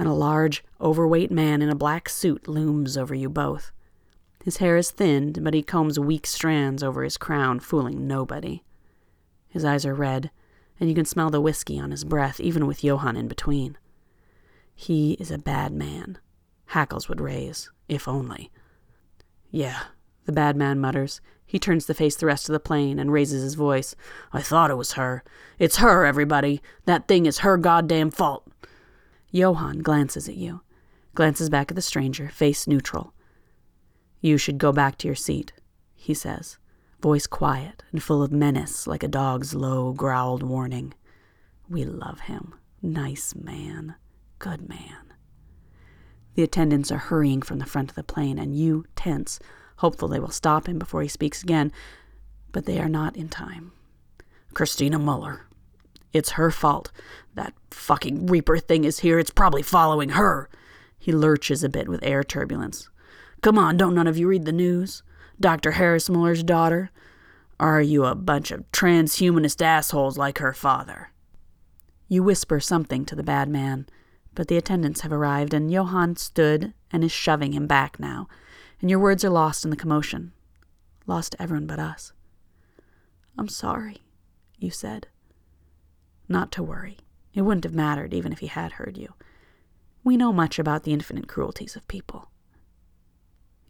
and 0.00 0.08
a 0.08 0.12
large, 0.12 0.64
overweight 0.80 1.30
man 1.30 1.62
in 1.62 1.70
a 1.70 1.76
black 1.76 2.08
suit 2.08 2.48
looms 2.48 2.96
over 2.96 3.14
you 3.14 3.30
both. 3.30 3.70
His 4.44 4.56
hair 4.56 4.76
is 4.76 4.90
thinned, 4.90 5.44
but 5.44 5.54
he 5.54 5.62
combs 5.62 5.98
weak 5.98 6.26
strands 6.26 6.82
over 6.82 7.02
his 7.02 7.16
crown, 7.16 7.60
fooling 7.60 8.06
nobody. 8.06 8.62
His 9.48 9.64
eyes 9.64 9.84
are 9.84 9.94
red, 9.94 10.30
and 10.78 10.88
you 10.88 10.94
can 10.94 11.04
smell 11.04 11.30
the 11.30 11.40
whiskey 11.40 11.78
on 11.78 11.90
his 11.90 12.04
breath, 12.04 12.40
even 12.40 12.66
with 12.66 12.82
Johann 12.82 13.16
in 13.16 13.28
between. 13.28 13.76
He 14.74 15.12
is 15.14 15.30
a 15.30 15.38
bad 15.38 15.72
man. 15.72 16.18
Hackles 16.66 17.08
would 17.08 17.20
raise, 17.20 17.70
if 17.88 18.08
only. 18.08 18.50
Yeah, 19.50 19.82
the 20.24 20.32
bad 20.32 20.56
man 20.56 20.80
mutters. 20.80 21.20
He 21.44 21.58
turns 21.58 21.84
to 21.86 21.94
face 21.94 22.16
the 22.16 22.26
rest 22.26 22.48
of 22.48 22.52
the 22.52 22.60
plane 22.60 22.98
and 22.98 23.12
raises 23.12 23.42
his 23.42 23.54
voice. 23.54 23.94
I 24.32 24.40
thought 24.40 24.70
it 24.70 24.76
was 24.76 24.92
her. 24.92 25.22
It's 25.58 25.78
her, 25.78 26.06
everybody. 26.06 26.62
That 26.86 27.08
thing 27.08 27.26
is 27.26 27.38
her 27.38 27.56
goddamn 27.58 28.10
fault. 28.10 28.46
Johann 29.32 29.80
glances 29.80 30.28
at 30.28 30.36
you, 30.36 30.62
glances 31.14 31.50
back 31.50 31.70
at 31.70 31.74
the 31.74 31.82
stranger, 31.82 32.28
face 32.28 32.66
neutral. 32.66 33.12
You 34.20 34.36
should 34.36 34.58
go 34.58 34.72
back 34.72 34.98
to 34.98 35.08
your 35.08 35.14
seat, 35.14 35.52
he 35.94 36.14
says, 36.14 36.58
voice 37.00 37.26
quiet 37.26 37.82
and 37.90 38.02
full 38.02 38.22
of 38.22 38.32
menace 38.32 38.86
like 38.86 39.02
a 39.02 39.08
dog's 39.08 39.54
low, 39.54 39.92
growled 39.92 40.42
warning. 40.42 40.92
We 41.68 41.84
love 41.84 42.20
him. 42.20 42.54
Nice 42.82 43.34
man. 43.34 43.94
Good 44.38 44.68
man. 44.68 45.14
The 46.34 46.42
attendants 46.42 46.90
are 46.90 46.98
hurrying 46.98 47.42
from 47.42 47.58
the 47.58 47.66
front 47.66 47.90
of 47.90 47.96
the 47.96 48.02
plane, 48.02 48.38
and 48.38 48.56
you 48.56 48.84
tense, 48.96 49.40
hopeful 49.76 50.08
they 50.08 50.20
will 50.20 50.30
stop 50.30 50.68
him 50.68 50.78
before 50.78 51.02
he 51.02 51.08
speaks 51.08 51.42
again, 51.42 51.72
but 52.52 52.66
they 52.66 52.78
are 52.78 52.88
not 52.88 53.16
in 53.16 53.28
time. 53.28 53.72
Christina 54.54 54.98
Muller. 54.98 55.46
It's 56.12 56.30
her 56.30 56.50
fault. 56.50 56.90
That 57.34 57.54
fucking 57.70 58.26
Reaper 58.26 58.58
thing 58.58 58.84
is 58.84 59.00
here. 59.00 59.18
It's 59.18 59.30
probably 59.30 59.62
following 59.62 60.10
her. 60.10 60.48
He 60.98 61.12
lurches 61.12 61.62
a 61.62 61.68
bit 61.68 61.88
with 61.88 62.02
air 62.02 62.24
turbulence. 62.24 62.88
Come 63.42 63.58
on, 63.58 63.76
don't 63.76 63.94
none 63.94 64.06
of 64.06 64.18
you 64.18 64.28
read 64.28 64.44
the 64.44 64.52
news? 64.52 65.02
Dr. 65.40 65.72
Harris 65.72 66.10
Muller's 66.10 66.42
daughter? 66.42 66.90
Are 67.58 67.80
you 67.80 68.04
a 68.04 68.14
bunch 68.14 68.50
of 68.50 68.70
transhumanist 68.70 69.62
assholes 69.62 70.18
like 70.18 70.38
her 70.38 70.52
father? 70.52 71.12
You 72.08 72.22
whisper 72.22 72.60
something 72.60 73.06
to 73.06 73.16
the 73.16 73.22
bad 73.22 73.48
man, 73.48 73.86
but 74.34 74.48
the 74.48 74.56
attendants 74.56 75.00
have 75.02 75.12
arrived, 75.12 75.54
and 75.54 75.70
Johann 75.70 76.16
stood 76.16 76.74
and 76.92 77.02
is 77.02 77.12
shoving 77.12 77.52
him 77.52 77.66
back 77.66 77.98
now, 77.98 78.28
and 78.80 78.90
your 78.90 78.98
words 78.98 79.24
are 79.24 79.30
lost 79.30 79.64
in 79.64 79.70
the 79.70 79.76
commotion. 79.76 80.32
Lost 81.06 81.32
to 81.32 81.42
everyone 81.42 81.66
but 81.66 81.78
us. 81.78 82.12
I'm 83.38 83.48
sorry, 83.48 84.02
you 84.58 84.70
said. 84.70 85.06
Not 86.28 86.52
to 86.52 86.62
worry. 86.62 86.98
It 87.32 87.42
wouldn't 87.42 87.64
have 87.64 87.74
mattered 87.74 88.12
even 88.12 88.32
if 88.32 88.40
he 88.40 88.48
had 88.48 88.72
heard 88.72 88.98
you. 88.98 89.14
We 90.04 90.16
know 90.16 90.32
much 90.32 90.58
about 90.58 90.82
the 90.82 90.92
infinite 90.92 91.28
cruelties 91.28 91.76
of 91.76 91.88
people. 91.88 92.29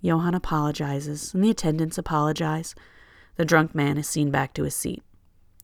Johann 0.00 0.34
apologizes, 0.34 1.34
and 1.34 1.44
the 1.44 1.50
attendants 1.50 1.98
apologize. 1.98 2.74
The 3.36 3.44
drunk 3.44 3.74
man 3.74 3.98
is 3.98 4.08
seen 4.08 4.30
back 4.30 4.54
to 4.54 4.64
his 4.64 4.74
seat. 4.74 5.02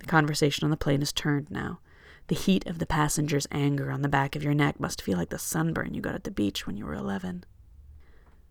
The 0.01 0.07
conversation 0.07 0.65
on 0.65 0.71
the 0.71 0.77
plane 0.77 1.03
is 1.03 1.13
turned 1.13 1.51
now. 1.51 1.81
The 2.29 2.35
heat 2.35 2.67
of 2.67 2.79
the 2.79 2.87
passenger's 2.87 3.47
anger 3.53 3.91
on 3.91 4.03
the 4.03 4.09
back 4.09 4.35
of 4.37 4.43
your 4.43 4.55
neck 4.55 4.81
must 4.81 5.01
feel 5.01 5.17
like 5.17 5.31
the 5.31 5.39
sunburn 5.39 5.95
you 5.95 6.01
got 6.01 6.15
at 6.15 6.25
the 6.25 6.31
beach 6.31 6.67
when 6.67 6.77
you 6.77 6.85
were 6.85 6.95
eleven. 6.95 7.45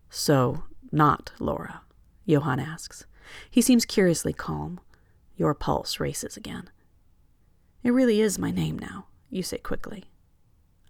So, 0.08 0.64
not 0.90 1.32
Laura? 1.38 1.82
Johann 2.24 2.58
asks. 2.58 3.06
He 3.50 3.60
seems 3.60 3.84
curiously 3.84 4.32
calm. 4.32 4.80
Your 5.36 5.54
pulse 5.54 6.00
races 6.00 6.36
again. 6.36 6.70
It 7.82 7.90
really 7.90 8.20
is 8.20 8.38
my 8.38 8.50
name 8.50 8.78
now, 8.78 9.06
you 9.30 9.42
say 9.42 9.58
quickly. 9.58 10.04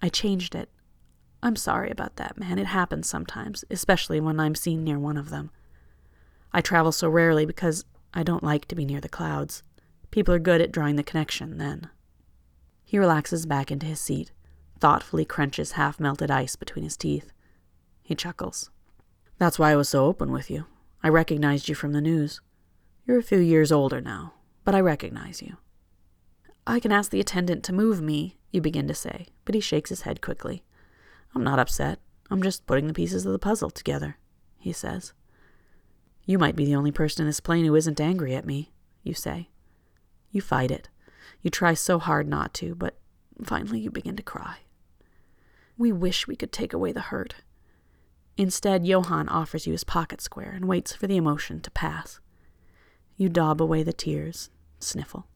I 0.00 0.08
changed 0.08 0.54
it. 0.54 0.70
I'm 1.42 1.56
sorry 1.56 1.90
about 1.90 2.16
that, 2.16 2.38
man. 2.38 2.58
It 2.58 2.66
happens 2.66 3.08
sometimes, 3.08 3.64
especially 3.70 4.20
when 4.20 4.40
I'm 4.40 4.54
seen 4.54 4.82
near 4.82 4.98
one 4.98 5.16
of 5.16 5.30
them. 5.30 5.50
I 6.52 6.60
travel 6.60 6.92
so 6.92 7.08
rarely 7.08 7.44
because 7.44 7.84
I 8.14 8.22
don't 8.22 8.42
like 8.42 8.66
to 8.66 8.74
be 8.74 8.84
near 8.84 9.00
the 9.00 9.08
clouds. 9.08 9.62
People 10.10 10.34
are 10.34 10.38
good 10.38 10.60
at 10.60 10.72
drawing 10.72 10.96
the 10.96 11.02
connection 11.02 11.58
then. 11.58 11.90
He 12.84 12.98
relaxes 12.98 13.46
back 13.46 13.70
into 13.70 13.86
his 13.86 14.00
seat, 14.00 14.32
thoughtfully 14.80 15.24
crunches 15.24 15.72
half 15.72 16.00
melted 16.00 16.30
ice 16.30 16.56
between 16.56 16.84
his 16.84 16.96
teeth. 16.96 17.32
He 18.02 18.14
chuckles. 18.14 18.70
That's 19.38 19.58
why 19.58 19.72
I 19.72 19.76
was 19.76 19.88
so 19.88 20.06
open 20.06 20.32
with 20.32 20.50
you. 20.50 20.66
I 21.02 21.08
recognized 21.08 21.68
you 21.68 21.74
from 21.74 21.92
the 21.92 22.00
news. 22.00 22.40
You're 23.06 23.18
a 23.18 23.22
few 23.22 23.38
years 23.38 23.70
older 23.70 24.00
now, 24.00 24.34
but 24.64 24.74
I 24.74 24.80
recognize 24.80 25.42
you. 25.42 25.56
I 26.66 26.80
can 26.80 26.90
ask 26.90 27.10
the 27.10 27.20
attendant 27.20 27.62
to 27.64 27.72
move 27.72 28.00
me, 28.00 28.38
you 28.50 28.60
begin 28.60 28.88
to 28.88 28.94
say, 28.94 29.26
but 29.44 29.54
he 29.54 29.60
shakes 29.60 29.90
his 29.90 30.02
head 30.02 30.20
quickly. 30.20 30.64
I'm 31.36 31.44
not 31.44 31.58
upset. 31.58 31.98
I'm 32.30 32.42
just 32.42 32.64
putting 32.64 32.86
the 32.86 32.94
pieces 32.94 33.26
of 33.26 33.32
the 33.32 33.38
puzzle 33.38 33.68
together, 33.68 34.16
he 34.58 34.72
says. 34.72 35.12
You 36.24 36.38
might 36.38 36.56
be 36.56 36.64
the 36.64 36.74
only 36.74 36.90
person 36.90 37.20
in 37.20 37.26
this 37.28 37.40
plane 37.40 37.66
who 37.66 37.74
isn't 37.74 38.00
angry 38.00 38.34
at 38.34 38.46
me, 38.46 38.72
you 39.02 39.12
say. 39.12 39.50
You 40.30 40.40
fight 40.40 40.70
it. 40.70 40.88
You 41.42 41.50
try 41.50 41.74
so 41.74 41.98
hard 41.98 42.26
not 42.26 42.54
to, 42.54 42.74
but 42.74 42.96
finally 43.44 43.80
you 43.80 43.90
begin 43.90 44.16
to 44.16 44.22
cry. 44.22 44.60
We 45.76 45.92
wish 45.92 46.26
we 46.26 46.36
could 46.36 46.52
take 46.52 46.72
away 46.72 46.90
the 46.90 47.02
hurt. 47.02 47.34
Instead, 48.38 48.86
Johann 48.86 49.28
offers 49.28 49.66
you 49.66 49.72
his 49.72 49.84
pocket 49.84 50.22
square 50.22 50.52
and 50.52 50.64
waits 50.64 50.94
for 50.94 51.06
the 51.06 51.18
emotion 51.18 51.60
to 51.60 51.70
pass. 51.70 52.18
You 53.18 53.28
daub 53.28 53.60
away 53.60 53.82
the 53.82 53.92
tears, 53.92 54.48
sniffle. 54.80 55.26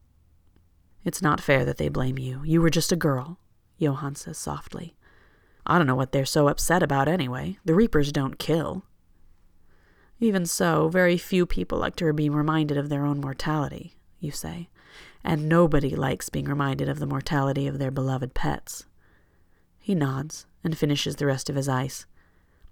It's 1.05 1.21
not 1.21 1.41
fair 1.41 1.63
that 1.63 1.77
they 1.77 1.89
blame 1.89 2.17
you. 2.17 2.41
You 2.43 2.59
were 2.59 2.71
just 2.71 2.91
a 2.91 2.95
girl, 2.95 3.37
Johann 3.77 4.15
says 4.15 4.39
softly. 4.39 4.95
I 5.65 5.77
don't 5.77 5.87
know 5.87 5.95
what 5.95 6.11
they're 6.11 6.25
so 6.25 6.47
upset 6.47 6.83
about 6.83 7.07
anyway. 7.07 7.57
The 7.65 7.75
Reapers 7.75 8.11
don't 8.11 8.39
kill. 8.39 8.83
Even 10.19 10.45
so, 10.45 10.87
very 10.87 11.17
few 11.17 11.45
people 11.45 11.79
like 11.79 11.95
to 11.95 12.13
be 12.13 12.29
reminded 12.29 12.77
of 12.77 12.89
their 12.89 13.05
own 13.05 13.19
mortality, 13.19 13.95
you 14.19 14.31
say, 14.31 14.69
and 15.23 15.49
nobody 15.49 15.95
likes 15.95 16.29
being 16.29 16.45
reminded 16.45 16.87
of 16.87 16.99
the 16.99 17.07
mortality 17.07 17.67
of 17.67 17.79
their 17.79 17.91
beloved 17.91 18.33
pets. 18.33 18.85
He 19.79 19.95
nods 19.95 20.45
and 20.63 20.77
finishes 20.77 21.15
the 21.15 21.25
rest 21.25 21.49
of 21.49 21.55
his 21.55 21.67
ice. 21.67 22.05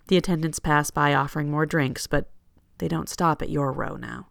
The 0.08 0.18
attendants 0.18 0.60
pass 0.60 0.92
by 0.92 1.14
offering 1.14 1.50
more 1.50 1.66
drinks, 1.66 2.06
but 2.06 2.30
they 2.78 2.88
don't 2.88 3.10
stop 3.10 3.42
at 3.42 3.50
your 3.50 3.72
row 3.72 3.96
now. 3.96 4.28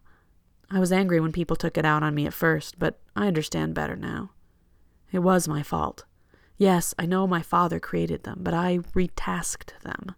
I 0.71 0.79
was 0.79 0.91
angry 0.91 1.19
when 1.19 1.31
people 1.31 1.55
took 1.55 1.77
it 1.77 1.85
out 1.85 2.03
on 2.03 2.15
me 2.15 2.25
at 2.25 2.33
first, 2.33 2.79
but 2.79 2.99
I 3.15 3.27
understand 3.27 3.73
better 3.73 3.95
now. 3.95 4.31
It 5.11 5.19
was 5.19 5.47
my 5.47 5.63
fault. 5.63 6.05
Yes, 6.59 6.93
I 6.99 7.05
know 7.05 7.25
my 7.25 7.41
father 7.41 7.79
created 7.79 8.23
them, 8.23 8.39
but 8.41 8.53
I 8.53 8.79
retasked 8.93 9.79
them. 9.81 10.13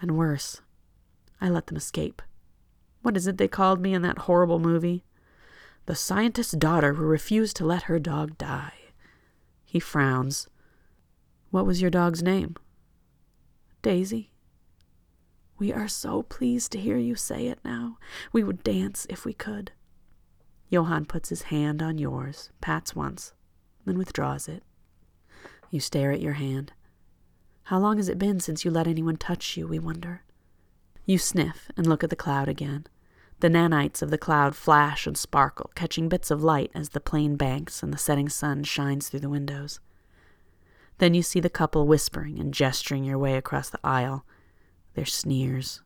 And 0.00 0.18
worse, 0.18 0.62
I 1.40 1.48
let 1.48 1.68
them 1.68 1.76
escape. 1.76 2.22
What 3.02 3.16
is 3.16 3.28
it 3.28 3.38
they 3.38 3.46
called 3.46 3.80
me 3.80 3.94
in 3.94 4.02
that 4.02 4.18
horrible 4.18 4.58
movie? 4.58 5.04
The 5.86 5.94
scientist's 5.94 6.54
daughter 6.54 6.94
who 6.94 7.04
refused 7.04 7.56
to 7.56 7.64
let 7.64 7.84
her 7.84 8.00
dog 8.00 8.36
die. 8.36 8.72
He 9.64 9.78
frowns. 9.78 10.48
What 11.52 11.66
was 11.66 11.80
your 11.80 11.90
dog's 11.90 12.22
name? 12.22 12.56
Daisy. 13.80 14.32
We 15.56 15.72
are 15.72 15.86
so 15.86 16.24
pleased 16.24 16.72
to 16.72 16.80
hear 16.80 16.98
you 16.98 17.14
say 17.14 17.46
it 17.46 17.60
now. 17.64 17.98
We 18.32 18.42
would 18.42 18.64
dance 18.64 19.06
if 19.08 19.24
we 19.24 19.34
could. 19.34 19.70
Johann 20.68 21.04
puts 21.04 21.28
his 21.28 21.42
hand 21.42 21.80
on 21.80 21.96
yours, 21.96 22.50
pats 22.60 22.96
once, 22.96 23.34
then 23.84 23.98
withdraws 23.98 24.48
it. 24.48 24.64
You 25.70 25.80
stare 25.80 26.12
at 26.12 26.20
your 26.20 26.34
hand. 26.34 26.72
How 27.64 27.78
long 27.78 27.98
has 27.98 28.08
it 28.08 28.18
been 28.18 28.40
since 28.40 28.64
you 28.64 28.70
let 28.70 28.86
anyone 28.86 29.16
touch 29.16 29.56
you, 29.56 29.66
we 29.66 29.78
wonder? 29.78 30.22
You 31.04 31.18
sniff 31.18 31.70
and 31.76 31.86
look 31.86 32.02
at 32.02 32.10
the 32.10 32.16
cloud 32.16 32.48
again. 32.48 32.86
The 33.40 33.48
nanites 33.48 34.02
of 34.02 34.10
the 34.10 34.18
cloud 34.18 34.56
flash 34.56 35.06
and 35.06 35.16
sparkle, 35.16 35.70
catching 35.74 36.08
bits 36.08 36.30
of 36.30 36.42
light 36.42 36.70
as 36.74 36.90
the 36.90 37.00
plane 37.00 37.36
banks 37.36 37.82
and 37.82 37.92
the 37.92 37.98
setting 37.98 38.28
sun 38.28 38.64
shines 38.64 39.08
through 39.08 39.20
the 39.20 39.28
windows. 39.28 39.80
Then 40.98 41.14
you 41.14 41.22
see 41.22 41.38
the 41.38 41.50
couple 41.50 41.86
whispering 41.86 42.38
and 42.38 42.52
gesturing 42.52 43.04
your 43.04 43.18
way 43.18 43.36
across 43.36 43.70
the 43.70 43.80
aisle. 43.84 44.24
Their 44.94 45.04
sneers, 45.04 45.82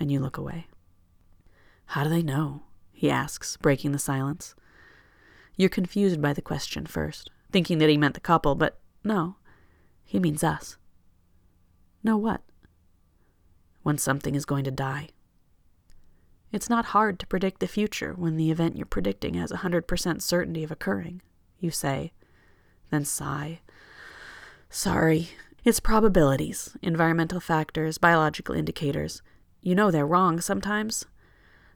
and 0.00 0.10
you 0.10 0.20
look 0.20 0.38
away. 0.38 0.68
How 1.86 2.04
do 2.04 2.10
they 2.10 2.22
know? 2.22 2.62
he 2.92 3.10
asks, 3.10 3.56
breaking 3.56 3.92
the 3.92 3.98
silence. 3.98 4.54
You're 5.56 5.68
confused 5.68 6.20
by 6.20 6.32
the 6.32 6.42
question 6.42 6.86
first, 6.86 7.30
thinking 7.52 7.78
that 7.78 7.88
he 7.88 7.96
meant 7.96 8.14
the 8.14 8.20
couple, 8.20 8.54
but 8.54 8.80
no, 9.08 9.36
he 10.04 10.20
means 10.20 10.44
us. 10.44 10.76
Know 12.04 12.18
what? 12.18 12.42
When 13.82 13.96
something 13.96 14.34
is 14.34 14.44
going 14.44 14.64
to 14.64 14.70
die. 14.70 15.08
It's 16.52 16.68
not 16.68 16.86
hard 16.86 17.18
to 17.18 17.26
predict 17.26 17.60
the 17.60 17.66
future 17.66 18.12
when 18.12 18.36
the 18.36 18.50
event 18.50 18.76
you're 18.76 18.84
predicting 18.84 19.32
has 19.34 19.50
a 19.50 19.58
100% 19.58 20.20
certainty 20.20 20.62
of 20.62 20.70
occurring, 20.70 21.22
you 21.58 21.70
say. 21.70 22.12
then 22.90 23.06
sigh. 23.06 23.60
Sorry. 24.68 25.30
It's 25.64 25.80
probabilities, 25.80 26.76
environmental 26.82 27.40
factors, 27.40 27.96
biological 27.96 28.54
indicators. 28.54 29.22
You 29.62 29.74
know 29.74 29.90
they're 29.90 30.06
wrong 30.06 30.40
sometimes. 30.42 31.06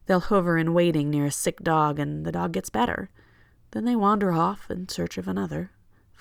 They'll 0.05 0.21
hover 0.21 0.59
in 0.59 0.75
waiting 0.75 1.09
near 1.09 1.25
a 1.27 1.31
sick 1.31 1.61
dog, 1.63 1.99
and 1.99 2.27
the 2.27 2.33
dog 2.33 2.53
gets 2.53 2.69
better. 2.69 3.11
Then 3.71 3.87
they 3.87 3.97
wander 3.97 4.33
off 4.33 4.71
in 4.71 4.89
search 4.91 5.17
of 5.17 5.29
another, 5.29 5.73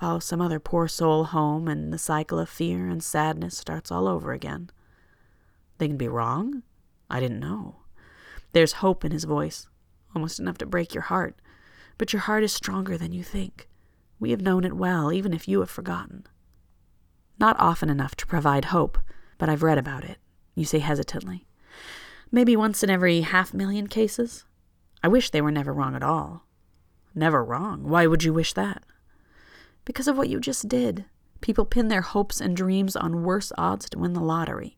follow 0.01 0.17
some 0.17 0.41
other 0.41 0.59
poor 0.59 0.87
soul 0.87 1.25
home, 1.25 1.67
and 1.67 1.93
the 1.93 1.97
cycle 1.99 2.39
of 2.39 2.49
fear 2.49 2.87
and 2.89 3.03
sadness 3.03 3.55
starts 3.55 3.91
all 3.91 4.07
over 4.07 4.33
again. 4.33 4.67
They 5.77 5.87
can 5.87 5.97
be 5.97 6.07
wrong? 6.07 6.63
I 7.07 7.19
didn't 7.19 7.39
know. 7.39 7.75
There's 8.51 8.81
hope 8.81 9.05
in 9.05 9.11
his 9.11 9.25
voice, 9.25 9.67
almost 10.15 10.39
enough 10.39 10.57
to 10.57 10.65
break 10.65 10.95
your 10.95 11.03
heart. 11.03 11.35
But 11.99 12.13
your 12.13 12.21
heart 12.21 12.43
is 12.43 12.51
stronger 12.51 12.97
than 12.97 13.11
you 13.11 13.23
think. 13.23 13.69
We 14.19 14.31
have 14.31 14.41
known 14.41 14.63
it 14.63 14.75
well, 14.75 15.13
even 15.13 15.33
if 15.33 15.47
you 15.47 15.59
have 15.59 15.69
forgotten. 15.69 16.25
Not 17.37 17.59
often 17.59 17.87
enough 17.87 18.15
to 18.15 18.25
provide 18.25 18.65
hope, 18.65 18.97
but 19.37 19.49
I've 19.49 19.61
read 19.61 19.77
about 19.77 20.03
it, 20.03 20.17
you 20.55 20.65
say 20.65 20.79
hesitantly. 20.79 21.45
Maybe 22.31 22.55
once 22.55 22.81
in 22.81 22.89
every 22.89 23.21
half 23.21 23.53
million 23.53 23.85
cases? 23.85 24.45
I 25.03 25.09
wish 25.09 25.29
they 25.29 25.41
were 25.41 25.51
never 25.51 25.71
wrong 25.71 25.95
at 25.95 26.01
all. 26.01 26.47
Never 27.13 27.45
wrong? 27.45 27.87
Why 27.87 28.07
would 28.07 28.23
you 28.23 28.33
wish 28.33 28.53
that? 28.53 28.83
Because 29.85 30.07
of 30.07 30.17
what 30.17 30.29
you 30.29 30.39
just 30.39 30.67
did. 30.67 31.05
People 31.41 31.65
pin 31.65 31.87
their 31.87 32.01
hopes 32.01 32.39
and 32.39 32.55
dreams 32.55 32.95
on 32.95 33.23
worse 33.23 33.51
odds 33.57 33.89
to 33.89 33.99
win 33.99 34.13
the 34.13 34.19
lottery. 34.19 34.77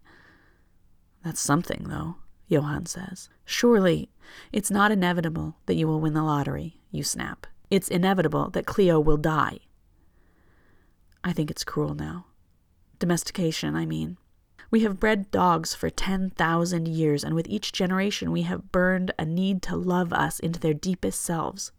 That's 1.24 1.42
something, 1.42 1.86
though, 1.90 2.16
Johann 2.48 2.86
says. 2.86 3.30
Surely, 3.46 4.10
it's 4.52 4.72
not 4.72 4.92
inevitable 4.92 5.58
that 5.66 5.76
you 5.76 5.88
will 5.88 6.00
win 6.00 6.14
the 6.14 6.24
lottery, 6.24 6.80
you 6.92 7.04
snap. 7.04 7.48
It's 7.70 7.90
inevitable 7.90 8.50
that 8.52 8.66
Cleo 8.66 9.00
will 9.00 9.18
die. 9.18 9.60
I 11.24 11.34
think 11.34 11.50
it's 11.50 11.64
cruel 11.64 11.96
now. 11.96 12.26
Domestication, 13.00 13.76
I 13.76 13.86
mean. 13.86 14.18
We 14.70 14.82
have 14.82 15.00
bred 15.00 15.30
dogs 15.30 15.76
for 15.76 15.90
10,000 15.90 16.88
years, 16.88 17.24
and 17.24 17.36
with 17.36 17.48
each 17.48 17.72
generation 17.72 18.32
we 18.32 18.42
have 18.44 18.72
burned 18.72 19.12
a 19.20 19.26
need 19.26 19.62
to 19.64 19.76
love 19.76 20.12
us 20.12 20.40
into 20.40 20.60
their 20.60 20.74
deepest 20.74 21.22
selves. 21.22 21.72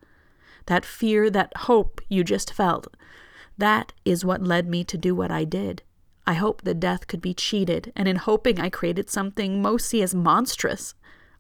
That 0.67 0.85
fear, 0.85 1.31
that 1.31 1.57
hope 1.57 2.01
you 2.09 2.25
just 2.25 2.53
felt, 2.53 2.87
that 3.57 3.93
is 4.05 4.25
what 4.25 4.43
led 4.43 4.69
me 4.69 4.85
to 4.85 4.99
do 4.99 5.15
what 5.15 5.31
I 5.31 5.45
did. 5.45 5.83
I 6.27 6.35
hoped 6.35 6.65
that 6.65 6.81
death 6.81 7.07
could 7.07 7.21
be 7.21 7.35
cheated, 7.35 7.93
and 7.95 8.09
in 8.09 8.17
hoping 8.17 8.59
I 8.59 8.71
created 8.71 9.11
something 9.11 9.61
most 9.61 9.89
see 9.89 10.03
as 10.03 10.15
monstrous. 10.15 10.95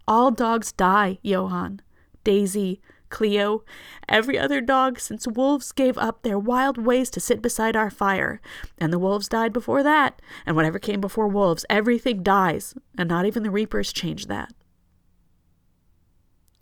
All 0.06 0.30
dogs 0.30 0.72
die, 0.72 1.18
Johann. 1.22 1.80
Daisy, 2.22 2.80
Cleo, 3.08 3.64
every 4.08 4.38
other 4.38 4.60
dog 4.60 4.98
since 4.98 5.26
wolves 5.26 5.72
gave 5.72 5.96
up 5.98 6.22
their 6.22 6.38
wild 6.38 6.78
ways 6.78 7.10
to 7.10 7.20
sit 7.20 7.40
beside 7.40 7.76
our 7.76 7.90
fire. 7.90 8.40
And 8.78 8.92
the 8.92 8.98
wolves 8.98 9.28
died 9.28 9.52
before 9.52 9.82
that, 9.82 10.20
and 10.44 10.56
whatever 10.56 10.78
came 10.78 11.00
before 11.00 11.28
wolves, 11.28 11.64
everything 11.70 12.22
dies, 12.22 12.74
and 12.98 13.08
not 13.08 13.24
even 13.24 13.42
the 13.42 13.50
reapers 13.50 13.92
change 13.92 14.26
that. 14.26 14.52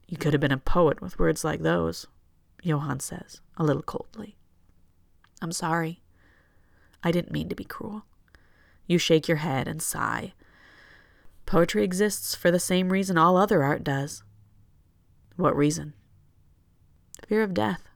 You 0.06 0.16
could 0.16 0.34
have 0.34 0.40
been 0.40 0.52
a 0.52 0.58
poet 0.58 1.00
with 1.00 1.18
words 1.18 1.42
like 1.42 1.62
those, 1.62 2.06
Johann 2.62 3.00
says, 3.00 3.40
a 3.56 3.64
little 3.64 3.82
coldly. 3.82 4.36
I'm 5.40 5.52
sorry. 5.52 6.00
I 7.02 7.10
didn't 7.10 7.32
mean 7.32 7.48
to 7.48 7.56
be 7.56 7.64
cruel. 7.64 8.04
You 8.86 8.98
shake 8.98 9.26
your 9.26 9.38
head 9.38 9.66
and 9.66 9.82
sigh. 9.82 10.34
Poetry 11.44 11.82
exists 11.82 12.34
for 12.34 12.50
the 12.50 12.60
same 12.60 12.90
reason 12.90 13.18
all 13.18 13.36
other 13.36 13.62
art 13.62 13.82
does. 13.82 14.22
What 15.36 15.56
reason? 15.56 15.94
Fear 17.26 17.42
of 17.42 17.54
death. 17.54 17.88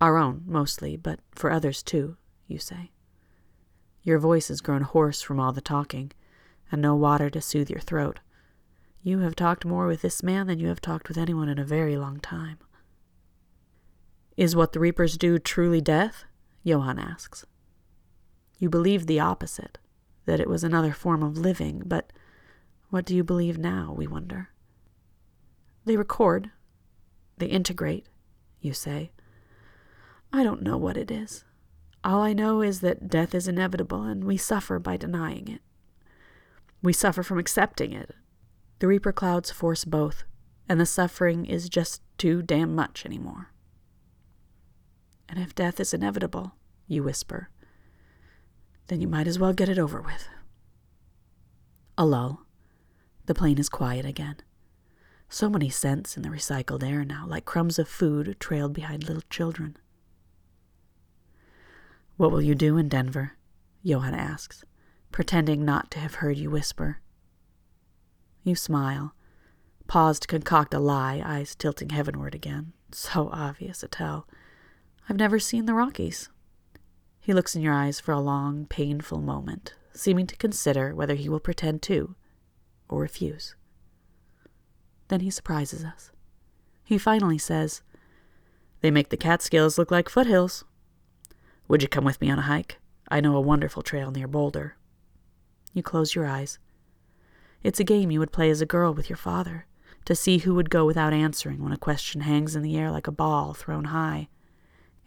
Our 0.00 0.16
own, 0.16 0.44
mostly, 0.46 0.96
but 0.96 1.20
for 1.32 1.50
others 1.50 1.82
too, 1.82 2.16
you 2.46 2.58
say. 2.58 2.92
Your 4.02 4.18
voice 4.18 4.48
has 4.48 4.60
grown 4.60 4.82
hoarse 4.82 5.20
from 5.20 5.38
all 5.38 5.52
the 5.52 5.60
talking, 5.60 6.12
and 6.70 6.80
no 6.80 6.94
water 6.94 7.28
to 7.30 7.40
soothe 7.40 7.68
your 7.68 7.80
throat. 7.80 8.20
You 9.02 9.18
have 9.20 9.34
talked 9.34 9.64
more 9.64 9.86
with 9.86 10.02
this 10.02 10.22
man 10.22 10.46
than 10.46 10.58
you 10.58 10.68
have 10.68 10.80
talked 10.80 11.08
with 11.08 11.18
anyone 11.18 11.48
in 11.48 11.58
a 11.58 11.64
very 11.64 11.96
long 11.96 12.20
time. 12.20 12.58
Is 14.36 14.56
what 14.56 14.72
the 14.72 14.80
reapers 14.80 15.16
do 15.18 15.38
truly 15.38 15.80
death? 15.80 16.24
Johann 16.62 16.98
asks. 16.98 17.44
You 18.58 18.68
believed 18.68 19.06
the 19.06 19.20
opposite, 19.20 19.78
that 20.26 20.40
it 20.40 20.48
was 20.48 20.62
another 20.62 20.92
form 20.92 21.22
of 21.22 21.38
living, 21.38 21.82
but 21.86 22.12
what 22.90 23.04
do 23.04 23.14
you 23.14 23.24
believe 23.24 23.58
now, 23.58 23.94
we 23.96 24.06
wonder? 24.06 24.50
They 25.84 25.96
record, 25.96 26.50
they 27.38 27.46
integrate, 27.46 28.06
you 28.60 28.72
say. 28.72 29.12
I 30.32 30.44
don't 30.44 30.62
know 30.62 30.76
what 30.76 30.96
it 30.96 31.10
is. 31.10 31.44
All 32.04 32.22
I 32.22 32.32
know 32.32 32.62
is 32.62 32.80
that 32.80 33.08
death 33.08 33.34
is 33.34 33.48
inevitable, 33.48 34.02
and 34.04 34.24
we 34.24 34.36
suffer 34.36 34.78
by 34.78 34.96
denying 34.96 35.48
it. 35.48 35.62
We 36.82 36.92
suffer 36.92 37.22
from 37.22 37.38
accepting 37.38 37.92
it. 37.92 38.14
The 38.78 38.86
Reaper 38.86 39.12
clouds 39.12 39.50
force 39.50 39.84
both, 39.84 40.24
and 40.68 40.80
the 40.80 40.86
suffering 40.86 41.44
is 41.44 41.68
just 41.68 42.02
too 42.16 42.42
damn 42.42 42.74
much 42.74 43.04
anymore. 43.04 43.52
And 45.30 45.38
if 45.38 45.54
death 45.54 45.78
is 45.78 45.94
inevitable, 45.94 46.56
you 46.88 47.04
whisper, 47.04 47.50
then 48.88 49.00
you 49.00 49.06
might 49.06 49.28
as 49.28 49.38
well 49.38 49.52
get 49.52 49.68
it 49.68 49.78
over 49.78 50.02
with. 50.02 50.28
A 51.96 52.04
lull. 52.04 52.46
The 53.26 53.34
plane 53.34 53.58
is 53.58 53.68
quiet 53.68 54.04
again. 54.04 54.38
So 55.28 55.48
many 55.48 55.70
scents 55.70 56.16
in 56.16 56.24
the 56.24 56.28
recycled 56.30 56.82
air 56.82 57.04
now, 57.04 57.24
like 57.28 57.44
crumbs 57.44 57.78
of 57.78 57.88
food 57.88 58.36
trailed 58.40 58.72
behind 58.72 59.04
little 59.04 59.22
children. 59.30 59.76
What 62.16 62.32
will 62.32 62.42
you 62.42 62.56
do 62.56 62.76
in 62.76 62.88
Denver? 62.88 63.36
Johann 63.84 64.14
asks, 64.14 64.64
pretending 65.12 65.64
not 65.64 65.92
to 65.92 66.00
have 66.00 66.16
heard 66.16 66.36
you 66.36 66.50
whisper. 66.50 66.98
You 68.42 68.56
smile, 68.56 69.14
pause 69.86 70.18
to 70.18 70.26
concoct 70.26 70.74
a 70.74 70.80
lie, 70.80 71.22
eyes 71.24 71.54
tilting 71.54 71.90
heavenward 71.90 72.34
again. 72.34 72.72
So 72.90 73.30
obvious 73.32 73.84
a 73.84 73.88
tell. 73.88 74.26
I've 75.10 75.16
never 75.16 75.40
seen 75.40 75.66
the 75.66 75.74
Rockies. 75.74 76.28
He 77.18 77.34
looks 77.34 77.56
in 77.56 77.62
your 77.62 77.74
eyes 77.74 77.98
for 77.98 78.12
a 78.12 78.20
long, 78.20 78.66
painful 78.66 79.20
moment, 79.20 79.74
seeming 79.92 80.24
to 80.28 80.36
consider 80.36 80.94
whether 80.94 81.16
he 81.16 81.28
will 81.28 81.40
pretend 81.40 81.82
to 81.82 82.14
or 82.88 83.00
refuse. 83.00 83.56
Then 85.08 85.18
he 85.18 85.30
surprises 85.30 85.84
us. 85.84 86.12
He 86.84 86.96
finally 86.96 87.38
says, 87.38 87.82
They 88.82 88.92
make 88.92 89.08
the 89.08 89.16
Catskills 89.16 89.78
look 89.78 89.90
like 89.90 90.08
foothills. 90.08 90.64
Would 91.66 91.82
you 91.82 91.88
come 91.88 92.04
with 92.04 92.20
me 92.20 92.30
on 92.30 92.38
a 92.38 92.42
hike? 92.42 92.78
I 93.08 93.20
know 93.20 93.34
a 93.34 93.40
wonderful 93.40 93.82
trail 93.82 94.12
near 94.12 94.28
Boulder. 94.28 94.76
You 95.74 95.82
close 95.82 96.14
your 96.14 96.26
eyes. 96.26 96.60
It's 97.64 97.80
a 97.80 97.84
game 97.84 98.12
you 98.12 98.20
would 98.20 98.30
play 98.30 98.48
as 98.48 98.60
a 98.60 98.66
girl 98.66 98.94
with 98.94 99.10
your 99.10 99.16
father, 99.16 99.66
to 100.04 100.14
see 100.14 100.38
who 100.38 100.54
would 100.54 100.70
go 100.70 100.86
without 100.86 101.12
answering 101.12 101.64
when 101.64 101.72
a 101.72 101.76
question 101.76 102.20
hangs 102.20 102.54
in 102.54 102.62
the 102.62 102.78
air 102.78 102.92
like 102.92 103.08
a 103.08 103.12
ball 103.12 103.54
thrown 103.54 103.86
high. 103.86 104.28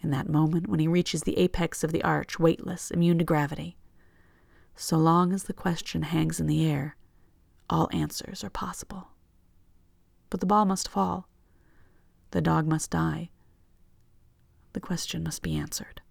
In 0.03 0.11
that 0.11 0.29
moment, 0.29 0.67
when 0.67 0.81
he 0.81 0.87
reaches 0.87 1.23
the 1.23 1.37
apex 1.37 1.81
of 1.81 1.93
the 1.93 2.03
arch, 2.03 2.37
weightless, 2.37 2.91
immune 2.91 3.17
to 3.19 3.23
gravity. 3.23 3.77
So 4.75 4.97
long 4.97 5.31
as 5.31 5.43
the 5.43 5.53
question 5.53 6.01
hangs 6.01 6.41
in 6.41 6.47
the 6.47 6.69
air, 6.69 6.97
all 7.69 7.89
answers 7.93 8.43
are 8.43 8.49
possible. 8.49 9.09
But 10.29 10.41
the 10.41 10.45
ball 10.45 10.65
must 10.65 10.89
fall. 10.89 11.29
The 12.31 12.41
dog 12.41 12.67
must 12.67 12.91
die. 12.91 13.29
The 14.73 14.81
question 14.81 15.23
must 15.23 15.41
be 15.41 15.55
answered. 15.55 16.01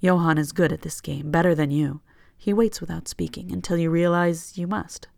Johann 0.00 0.38
is 0.38 0.52
good 0.52 0.72
at 0.72 0.82
this 0.82 1.00
game, 1.00 1.32
better 1.32 1.56
than 1.56 1.72
you. 1.72 2.02
He 2.36 2.52
waits 2.52 2.80
without 2.80 3.08
speaking 3.08 3.50
until 3.50 3.76
you 3.76 3.90
realize 3.90 4.56
you 4.56 4.68
must. 4.68 5.08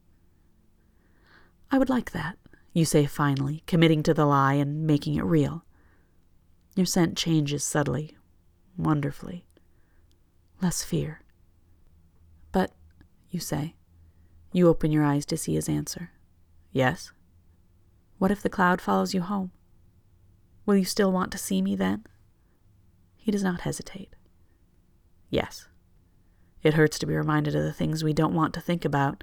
I 1.71 1.77
would 1.77 1.91
like 1.91 2.13
that, 2.13 2.39
you 2.73 2.87
say 2.87 3.05
finally, 3.05 3.63
committing 3.67 4.03
to 4.05 4.15
the 4.15 4.25
lie 4.25 4.55
and 4.55 4.87
making 4.87 5.17
it 5.17 5.25
real. 5.25 5.65
Your 6.81 6.87
scent 6.87 7.15
changes 7.15 7.63
subtly, 7.63 8.17
wonderfully. 8.75 9.45
Less 10.63 10.83
fear. 10.83 11.21
But, 12.53 12.73
you 13.29 13.39
say, 13.39 13.75
you 14.51 14.67
open 14.67 14.91
your 14.91 15.05
eyes 15.05 15.27
to 15.27 15.37
see 15.37 15.57
his 15.57 15.69
answer. 15.69 16.13
Yes. 16.73 17.13
What 18.17 18.31
if 18.31 18.41
the 18.41 18.49
cloud 18.49 18.81
follows 18.81 19.13
you 19.13 19.21
home? 19.21 19.51
Will 20.65 20.75
you 20.75 20.87
still 20.87 21.13
want 21.13 21.31
to 21.33 21.37
see 21.37 21.61
me 21.61 21.77
then? 21.77 22.07
He 23.19 23.31
does 23.31 23.45
not 23.45 23.61
hesitate. 23.61 24.17
Yes. 25.29 25.69
It 26.63 26.73
hurts 26.73 26.99
to 27.01 27.07
be 27.07 27.15
reminded 27.15 27.55
of 27.55 27.63
the 27.63 27.75
things 27.75 28.03
we 28.03 28.15
don't 28.15 28.33
want 28.33 28.55
to 28.55 28.61
think 28.63 28.87
about, 28.87 29.23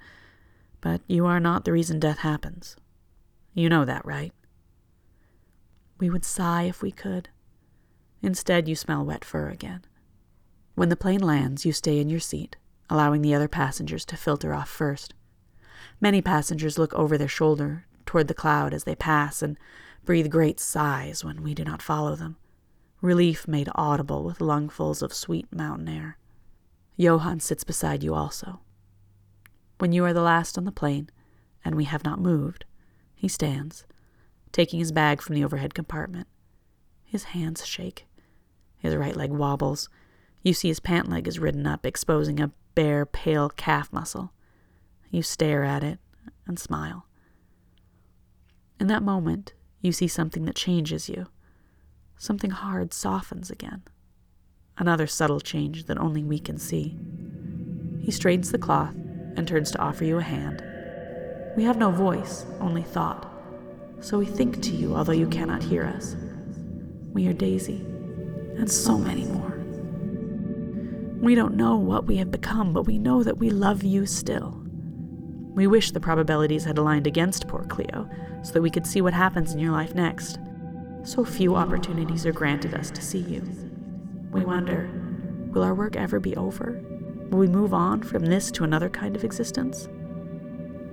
but 0.80 1.02
you 1.08 1.26
are 1.26 1.39
not 1.39 1.65
the 1.65 1.72
reason 1.72 2.00
death 2.00 2.20
happens. 2.20 2.76
You 3.56 3.67
know 3.67 3.84
that, 3.84 4.06
right? 4.06 4.32
We 5.98 6.12
would 6.12 6.24
sigh 6.24 6.65
if 6.65 6.84
we 6.84 6.91
could. 6.91 7.30
Instead, 8.21 8.67
you 8.67 8.75
smell 8.75 9.06
wet 9.06 9.23
fur 9.23 9.49
again. 9.49 9.86
When 10.75 10.89
the 10.89 10.95
plane 10.95 11.21
lands, 11.21 11.65
you 11.65 11.71
stay 11.71 11.99
in 11.99 12.10
your 12.10 12.19
seat, 12.19 12.56
allowing 12.89 13.21
the 13.21 13.34
other 13.34 13.47
passengers 13.47 14.06
to 14.06 14.17
filter 14.17 14.53
off 14.53 14.69
first. 14.69 15.13
Many 15.99 16.21
passengers 16.21 16.77
look 16.77 16.93
over 16.93 17.17
their 17.17 17.27
shoulder 17.27 17.86
toward 18.06 18.27
the 18.27 18.34
cloud 18.34 18.73
as 18.73 18.84
they 18.84 18.95
pass 18.95 19.41
and 19.41 19.58
breathe 20.06 20.30
great 20.30 20.60
sighs 20.60 21.23
when 21.23 21.43
we 21.43 21.53
do 21.53 21.63
not 21.63 21.82
follow 21.82 22.15
them. 22.15 22.38
relief 23.01 23.47
made 23.47 23.69
audible 23.75 24.23
with 24.23 24.39
lungfuls 24.39 25.01
of 25.01 25.13
sweet 25.13 25.47
mountain 25.53 25.88
air. 25.88 26.17
Johann 26.95 27.39
sits 27.39 27.63
beside 27.63 28.03
you 28.03 28.13
also. 28.13 28.62
When 29.77 29.91
you 29.91 30.03
are 30.06 30.13
the 30.13 30.21
last 30.21 30.58
on 30.58 30.65
the 30.65 30.71
plane, 30.71 31.10
and 31.63 31.75
we 31.75 31.84
have 31.84 32.03
not 32.03 32.19
moved, 32.19 32.65
he 33.13 33.27
stands, 33.27 33.86
taking 34.51 34.80
his 34.80 34.91
bag 34.91 35.21
from 35.21 35.36
the 35.36 35.43
overhead 35.43 35.73
compartment. 35.75 36.27
His 37.08 37.24
hands 37.24 37.65
shake. 37.65 38.06
His 38.78 38.96
right 38.96 39.15
leg 39.15 39.32
wobbles. 39.32 39.89
You 40.43 40.54
see 40.54 40.67
his 40.67 40.82
pant 40.82 41.10
leg 41.10 41.28
is 41.28 41.39
ridden 41.39 41.65
up, 41.65 41.86
exposing 41.86 42.39
a 42.39 42.52
bare, 42.76 43.06
pale 43.06 43.50
calf 43.50 43.91
muscle. 43.91 44.34
You 45.10 45.24
stare 45.24 45.63
at 45.63 45.84
it 45.84 46.00
and 46.46 46.60
smile. 46.60 47.08
In 48.80 48.88
that 48.88 49.02
moment, 49.02 49.54
you 49.82 49.91
see 49.91 50.08
something 50.08 50.46
that 50.46 50.56
changes 50.56 51.08
you. 51.10 51.28
Something 52.17 52.52
hard 52.52 52.93
softens 52.93 53.50
again. 53.50 53.84
Another 54.78 55.08
subtle 55.08 55.39
change 55.39 55.86
that 55.86 55.98
only 55.98 56.24
we 56.24 56.39
can 56.39 56.58
see. 56.58 56.98
He 58.02 58.12
straightens 58.12 58.52
the 58.52 58.58
cloth 58.58 58.93
and 59.36 59.48
turns 59.48 59.72
to 59.72 59.80
offer 59.80 60.04
you 60.04 60.17
a 60.17 60.24
hand. 60.24 60.62
We 61.56 61.63
have 61.63 61.78
no 61.78 61.89
voice, 61.89 62.46
only 62.60 62.84
thought, 62.84 63.28
so 64.02 64.20
we 64.20 64.26
think 64.26 64.62
to 64.63 64.72
you 64.72 64.96
although 64.96 65.13
you 65.13 65.28
cannot 65.28 65.63
hear 65.63 65.86
us. 65.86 66.15
We 67.17 67.27
are 67.27 67.34
Daisy, 67.34 67.84
and 68.58 68.71
so 68.71 68.95
many 68.95 69.25
more. 69.25 69.58
We 71.19 71.34
don't 71.34 71.56
know 71.56 71.75
what 71.75 72.06
we 72.06 72.17
have 72.17 72.30
become, 72.30 72.73
but 72.73 72.86
we 72.86 72.99
know 72.99 73.23
that 73.23 73.39
we 73.39 73.49
love 73.49 73.84
you 73.84 74.06
still. 74.06 74.62
We 75.56 75.65
wish 75.65 75.89
the 75.89 75.99
probabilities 75.99 76.63
had 76.63 76.77
aligned 76.77 77.08
against 77.08 77.47
poor 77.47 77.63
Cleo, 77.63 78.08
so 78.43 78.53
that 78.53 78.62
we 78.62 78.69
could 78.69 78.86
see 78.86 79.01
what 79.01 79.15
happens 79.15 79.51
in 79.51 79.58
your 79.58 79.71
life 79.71 79.95
next. 79.95 80.38
So 81.01 81.25
few 81.25 81.56
opportunities 81.56 82.23
are 82.27 82.32
granted 82.32 82.75
us 82.75 82.91
to 82.91 83.01
see 83.01 83.21
you. 83.21 83.41
We 84.32 84.45
wonder 84.45 84.88
will 85.56 85.63
our 85.63 85.73
work 85.73 85.95
ever 85.95 86.19
be 86.19 86.36
over? 86.36 86.84
Will 87.32 87.39
we 87.39 87.47
move 87.47 87.73
on 87.73 88.03
from 88.03 88.27
this 88.27 88.51
to 88.51 88.63
another 88.63 88.89
kind 88.89 89.15
of 89.15 89.23
existence? 89.23 89.89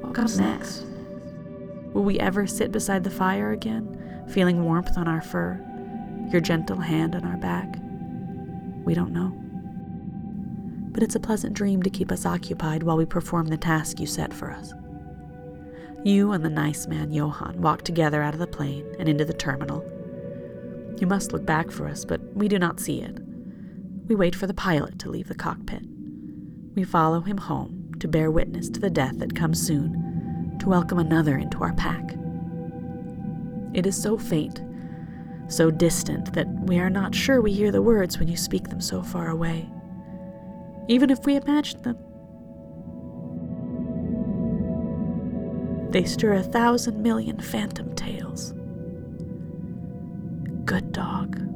What 0.00 0.14
comes 0.14 0.40
next? 0.40 0.86
Will 1.92 2.02
we 2.02 2.18
ever 2.18 2.46
sit 2.46 2.72
beside 2.72 3.04
the 3.04 3.10
fire 3.10 3.52
again, 3.52 4.24
feeling 4.30 4.64
warmth 4.64 4.96
on 4.96 5.06
our 5.06 5.20
fur, 5.20 5.62
your 6.32 6.40
gentle 6.40 6.78
hand 6.78 7.14
on 7.14 7.24
our 7.24 7.36
back? 7.36 7.76
We 8.84 8.94
don't 8.94 9.12
know. 9.12 9.32
But 10.92 11.02
it's 11.02 11.16
a 11.16 11.20
pleasant 11.20 11.54
dream 11.54 11.82
to 11.82 11.90
keep 11.90 12.12
us 12.12 12.26
occupied 12.26 12.82
while 12.82 12.96
we 12.96 13.04
perform 13.04 13.46
the 13.46 13.56
task 13.56 13.98
you 13.98 14.06
set 14.06 14.32
for 14.32 14.50
us. 14.50 14.72
You 16.04 16.32
and 16.32 16.44
the 16.44 16.50
nice 16.50 16.86
man 16.86 17.12
Johann 17.12 17.60
walk 17.60 17.82
together 17.82 18.22
out 18.22 18.34
of 18.34 18.40
the 18.40 18.46
plane 18.46 18.86
and 18.98 19.08
into 19.08 19.24
the 19.24 19.32
terminal. 19.32 19.82
You 21.00 21.06
must 21.06 21.32
look 21.32 21.46
back 21.46 21.70
for 21.70 21.88
us, 21.88 22.04
but 22.04 22.20
we 22.34 22.46
do 22.46 22.58
not 22.58 22.78
see 22.78 23.00
it. 23.00 23.18
We 24.06 24.14
wait 24.14 24.34
for 24.34 24.46
the 24.46 24.54
pilot 24.54 24.98
to 25.00 25.10
leave 25.10 25.28
the 25.28 25.34
cockpit. 25.34 25.82
We 26.74 26.84
follow 26.84 27.20
him 27.20 27.38
home 27.38 27.92
to 28.00 28.08
bear 28.08 28.30
witness 28.30 28.68
to 28.68 28.80
the 28.80 28.90
death 28.90 29.18
that 29.18 29.34
comes 29.34 29.64
soon, 29.64 30.58
to 30.60 30.68
welcome 30.68 30.98
another 30.98 31.38
into 31.38 31.62
our 31.62 31.72
pack. 31.72 32.16
It 33.72 33.86
is 33.86 34.00
so 34.00 34.18
faint, 34.18 34.60
so 35.48 35.70
distant, 35.70 36.32
that 36.32 36.48
we 36.66 36.78
are 36.78 36.90
not 36.90 37.14
sure 37.14 37.40
we 37.40 37.52
hear 37.52 37.70
the 37.70 37.82
words 37.82 38.18
when 38.18 38.28
you 38.28 38.36
speak 38.36 38.68
them 38.68 38.80
so 38.80 39.02
far 39.02 39.28
away, 39.28 39.68
even 40.88 41.10
if 41.10 41.24
we 41.24 41.36
imagine 41.36 41.82
them. 41.82 41.98
They 45.90 46.04
stir 46.04 46.32
a 46.32 46.42
thousand 46.42 47.02
million 47.02 47.38
phantom 47.38 47.94
tales. 47.94 48.52
Good 50.64 50.92
dog. 50.92 51.53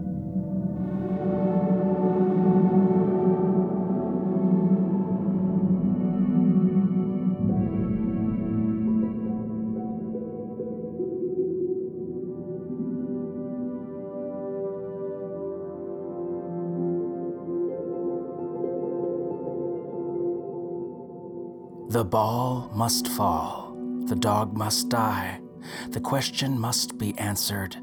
The 21.89 22.05
ball 22.05 22.71
must 22.75 23.09
fall. 23.09 23.75
The 24.05 24.15
dog 24.15 24.55
must 24.55 24.91
die. 24.91 25.41
The 25.89 26.01
question 26.01 26.59
must 26.59 26.99
be 26.99 27.17
answered. 27.17 27.77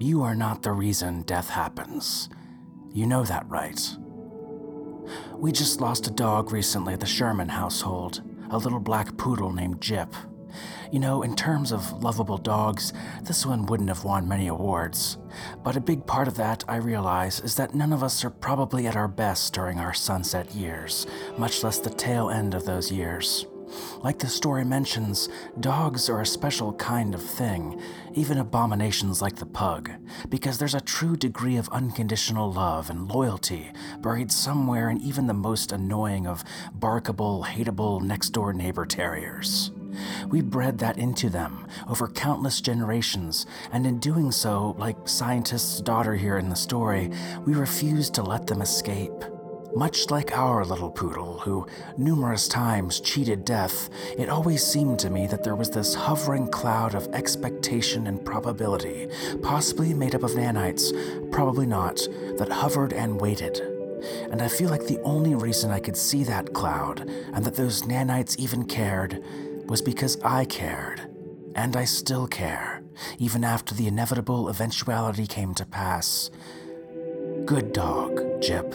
You 0.00 0.22
are 0.22 0.34
not 0.34 0.62
the 0.62 0.72
reason 0.72 1.22
death 1.22 1.48
happens. 1.48 2.28
You 2.92 3.06
know 3.06 3.22
that, 3.22 3.48
right? 3.48 3.80
We 5.36 5.52
just 5.52 5.80
lost 5.80 6.08
a 6.08 6.10
dog 6.10 6.50
recently 6.50 6.94
at 6.94 6.98
the 7.00 7.06
Sherman 7.06 7.50
household, 7.50 8.20
a 8.50 8.58
little 8.58 8.80
black 8.80 9.16
poodle 9.16 9.52
named 9.52 9.80
Jip. 9.80 10.12
You 10.90 11.00
know, 11.00 11.22
in 11.22 11.36
terms 11.36 11.72
of 11.72 12.02
lovable 12.02 12.38
dogs, 12.38 12.92
this 13.22 13.46
one 13.46 13.66
wouldn't 13.66 13.88
have 13.88 14.04
won 14.04 14.28
many 14.28 14.48
awards. 14.48 15.18
But 15.62 15.76
a 15.76 15.80
big 15.80 16.06
part 16.06 16.28
of 16.28 16.36
that, 16.36 16.64
I 16.68 16.76
realize, 16.76 17.40
is 17.40 17.56
that 17.56 17.74
none 17.74 17.92
of 17.92 18.02
us 18.02 18.24
are 18.24 18.30
probably 18.30 18.86
at 18.86 18.96
our 18.96 19.08
best 19.08 19.54
during 19.54 19.78
our 19.78 19.94
sunset 19.94 20.54
years, 20.54 21.06
much 21.38 21.62
less 21.62 21.78
the 21.78 21.90
tail 21.90 22.30
end 22.30 22.54
of 22.54 22.64
those 22.64 22.90
years. 22.90 23.46
Like 24.02 24.18
the 24.18 24.26
story 24.26 24.64
mentions, 24.64 25.28
dogs 25.60 26.08
are 26.08 26.20
a 26.20 26.26
special 26.26 26.72
kind 26.74 27.14
of 27.14 27.22
thing, 27.22 27.80
even 28.14 28.38
abominations 28.38 29.22
like 29.22 29.36
the 29.36 29.46
pug, 29.46 29.90
because 30.28 30.58
there's 30.58 30.74
a 30.74 30.80
true 30.80 31.16
degree 31.16 31.56
of 31.56 31.68
unconditional 31.68 32.52
love 32.52 32.90
and 32.90 33.08
loyalty 33.08 33.70
buried 34.00 34.32
somewhere 34.32 34.90
in 34.90 35.00
even 35.00 35.26
the 35.26 35.34
most 35.34 35.72
annoying 35.72 36.26
of 36.26 36.44
barkable, 36.74 37.44
hateable 37.44 38.02
next 38.02 38.30
door 38.30 38.52
neighbor 38.52 38.86
terriers. 38.86 39.70
We 40.28 40.40
bred 40.40 40.78
that 40.78 40.98
into 40.98 41.28
them 41.30 41.66
over 41.88 42.08
countless 42.08 42.60
generations, 42.60 43.46
and 43.72 43.86
in 43.86 43.98
doing 43.98 44.32
so, 44.32 44.74
like 44.78 45.08
scientist's 45.08 45.80
daughter 45.80 46.14
here 46.14 46.38
in 46.38 46.48
the 46.48 46.56
story, 46.56 47.10
we 47.44 47.54
refused 47.54 48.14
to 48.14 48.22
let 48.22 48.46
them 48.46 48.62
escape. 48.62 49.12
Much 49.74 50.10
like 50.10 50.36
our 50.36 50.64
little 50.64 50.90
poodle, 50.90 51.38
who 51.38 51.64
numerous 51.96 52.48
times 52.48 52.98
cheated 52.98 53.44
death, 53.44 53.88
it 54.18 54.28
always 54.28 54.66
seemed 54.66 54.98
to 54.98 55.10
me 55.10 55.28
that 55.28 55.44
there 55.44 55.54
was 55.54 55.70
this 55.70 55.94
hovering 55.94 56.48
cloud 56.48 56.96
of 56.96 57.06
expectation 57.12 58.08
and 58.08 58.24
probability, 58.24 59.06
possibly 59.42 59.94
made 59.94 60.16
up 60.16 60.24
of 60.24 60.32
nanites, 60.32 60.90
probably 61.30 61.66
not, 61.66 61.96
that 62.36 62.50
hovered 62.50 62.92
and 62.92 63.20
waited. 63.20 63.60
And 64.32 64.42
I 64.42 64.48
feel 64.48 64.70
like 64.70 64.86
the 64.86 65.00
only 65.02 65.36
reason 65.36 65.70
I 65.70 65.78
could 65.78 65.96
see 65.96 66.24
that 66.24 66.52
cloud, 66.52 67.08
and 67.32 67.44
that 67.44 67.54
those 67.54 67.82
nanites 67.82 68.36
even 68.38 68.64
cared, 68.64 69.22
was 69.70 69.80
because 69.80 70.20
I 70.24 70.44
cared. 70.46 71.00
And 71.54 71.76
I 71.76 71.84
still 71.84 72.26
care, 72.26 72.82
even 73.18 73.44
after 73.44 73.72
the 73.72 73.86
inevitable 73.86 74.48
eventuality 74.48 75.28
came 75.28 75.54
to 75.54 75.64
pass. 75.64 76.28
Good 77.44 77.72
dog, 77.72 78.42
Jip. 78.42 78.74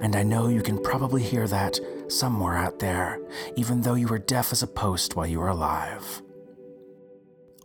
And 0.00 0.14
I 0.14 0.22
know 0.22 0.46
you 0.46 0.62
can 0.62 0.80
probably 0.80 1.22
hear 1.22 1.48
that 1.48 1.80
somewhere 2.06 2.56
out 2.56 2.78
there, 2.78 3.20
even 3.56 3.80
though 3.80 3.94
you 3.94 4.06
were 4.06 4.20
deaf 4.20 4.52
as 4.52 4.62
a 4.62 4.68
post 4.68 5.16
while 5.16 5.26
you 5.26 5.40
were 5.40 5.48
alive. 5.48 6.22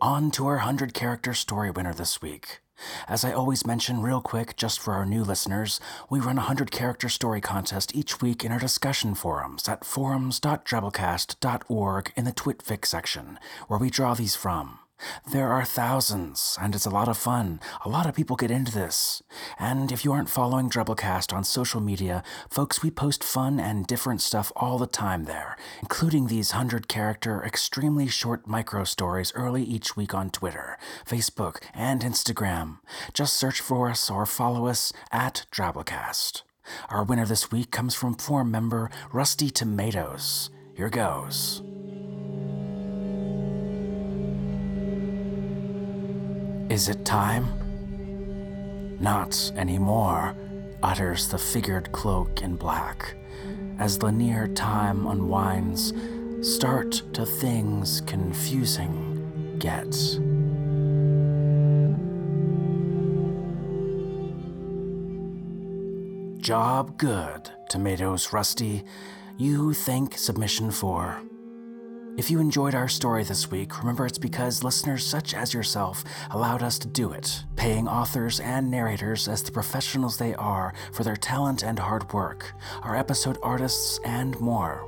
On 0.01 0.31
to 0.31 0.47
our 0.47 0.55
100 0.55 0.95
character 0.95 1.35
story 1.35 1.69
winner 1.69 1.93
this 1.93 2.19
week. 2.19 2.62
As 3.07 3.25
I 3.25 3.31
always 3.31 3.65
mention, 3.65 4.01
real 4.01 4.21
quick, 4.21 4.55
just 4.55 4.79
for 4.79 4.93
our 4.93 5.05
new 5.05 5.23
listeners, 5.23 5.79
we 6.09 6.19
run 6.19 6.37
a 6.37 6.41
100 6.41 6.71
character 6.71 7.09
story 7.09 7.41
contest 7.41 7.95
each 7.95 8.21
week 8.21 8.45
in 8.45 8.51
our 8.51 8.59
discussion 8.59 9.15
forums 9.15 9.67
at 9.67 9.83
forums.drabblecast.org 9.85 12.13
in 12.15 12.25
the 12.25 12.33
TwitFic 12.33 12.85
section, 12.85 13.39
where 13.67 13.79
we 13.79 13.89
draw 13.89 14.13
these 14.13 14.35
from. 14.35 14.82
There 15.31 15.49
are 15.51 15.65
thousands, 15.65 16.57
and 16.61 16.75
it's 16.75 16.85
a 16.85 16.89
lot 16.89 17.07
of 17.07 17.17
fun. 17.17 17.59
A 17.85 17.89
lot 17.89 18.05
of 18.05 18.15
people 18.15 18.35
get 18.35 18.51
into 18.51 18.71
this. 18.71 19.23
And 19.59 19.91
if 19.91 20.03
you 20.05 20.11
aren't 20.13 20.29
following 20.29 20.69
Drabblecast 20.69 21.33
on 21.33 21.43
social 21.43 21.81
media, 21.81 22.23
folks, 22.49 22.81
we 22.81 22.91
post 22.91 23.23
fun 23.23 23.59
and 23.59 23.87
different 23.87 24.21
stuff 24.21 24.51
all 24.55 24.77
the 24.77 24.87
time 24.87 25.25
there, 25.25 25.57
including 25.81 26.27
these 26.27 26.53
100 26.53 26.87
character, 26.87 27.43
extremely 27.43 28.07
short 28.07 28.47
micro 28.47 28.83
stories 28.83 29.31
early 29.35 29.63
each 29.63 29.95
week 29.95 30.13
on 30.13 30.29
Twitter, 30.29 30.77
Facebook, 31.05 31.57
and 31.73 32.01
Instagram. 32.01 32.79
Just 33.13 33.35
search 33.35 33.61
for 33.61 33.89
us 33.89 34.09
or 34.09 34.25
follow 34.25 34.67
us 34.67 34.93
at 35.11 35.45
Drabblecast. 35.51 36.43
Our 36.89 37.03
winner 37.03 37.25
this 37.25 37.51
week 37.51 37.71
comes 37.71 37.93
from 37.93 38.15
forum 38.15 38.51
member 38.51 38.89
Rusty 39.11 39.49
Tomatoes. 39.49 40.49
Here 40.75 40.89
goes. 40.89 41.61
Is 46.73 46.89
it 46.89 47.05
time? 47.05 47.53
Not 48.99 49.51
anymore, 49.55 50.35
utters 50.81 51.27
the 51.27 51.37
figured 51.37 51.91
cloak 51.91 52.41
in 52.41 52.55
black, 52.55 53.13
as 53.77 54.01
linear 54.01 54.47
time 54.47 55.05
unwinds, 55.05 55.93
start 56.41 57.03
to 57.13 57.27
things 57.27 58.01
confusing 58.01 59.55
get. 59.59 59.91
Job 66.41 66.97
good, 66.97 67.51
tomatoes 67.69 68.33
rusty. 68.33 68.83
You 69.37 69.75
thank 69.75 70.17
submission 70.17 70.71
for. 70.71 71.21
If 72.15 72.29
you 72.29 72.39
enjoyed 72.39 72.75
our 72.75 72.87
story 72.87 73.23
this 73.23 73.49
week, 73.49 73.79
remember 73.79 74.05
it's 74.05 74.19
because 74.19 74.63
listeners 74.63 75.03
such 75.03 75.33
as 75.33 75.51
yourself 75.51 76.03
allowed 76.29 76.61
us 76.61 76.77
to 76.79 76.87
do 76.87 77.11
it, 77.11 77.43
paying 77.55 77.87
authors 77.87 78.39
and 78.39 78.69
narrators 78.69 79.27
as 79.27 79.41
the 79.41 79.51
professionals 79.51 80.17
they 80.17 80.35
are 80.35 80.75
for 80.91 81.03
their 81.03 81.15
talent 81.15 81.63
and 81.63 81.79
hard 81.79 82.13
work, 82.13 82.53
our 82.83 82.95
episode 82.95 83.39
artists, 83.41 83.99
and 84.05 84.39
more. 84.39 84.87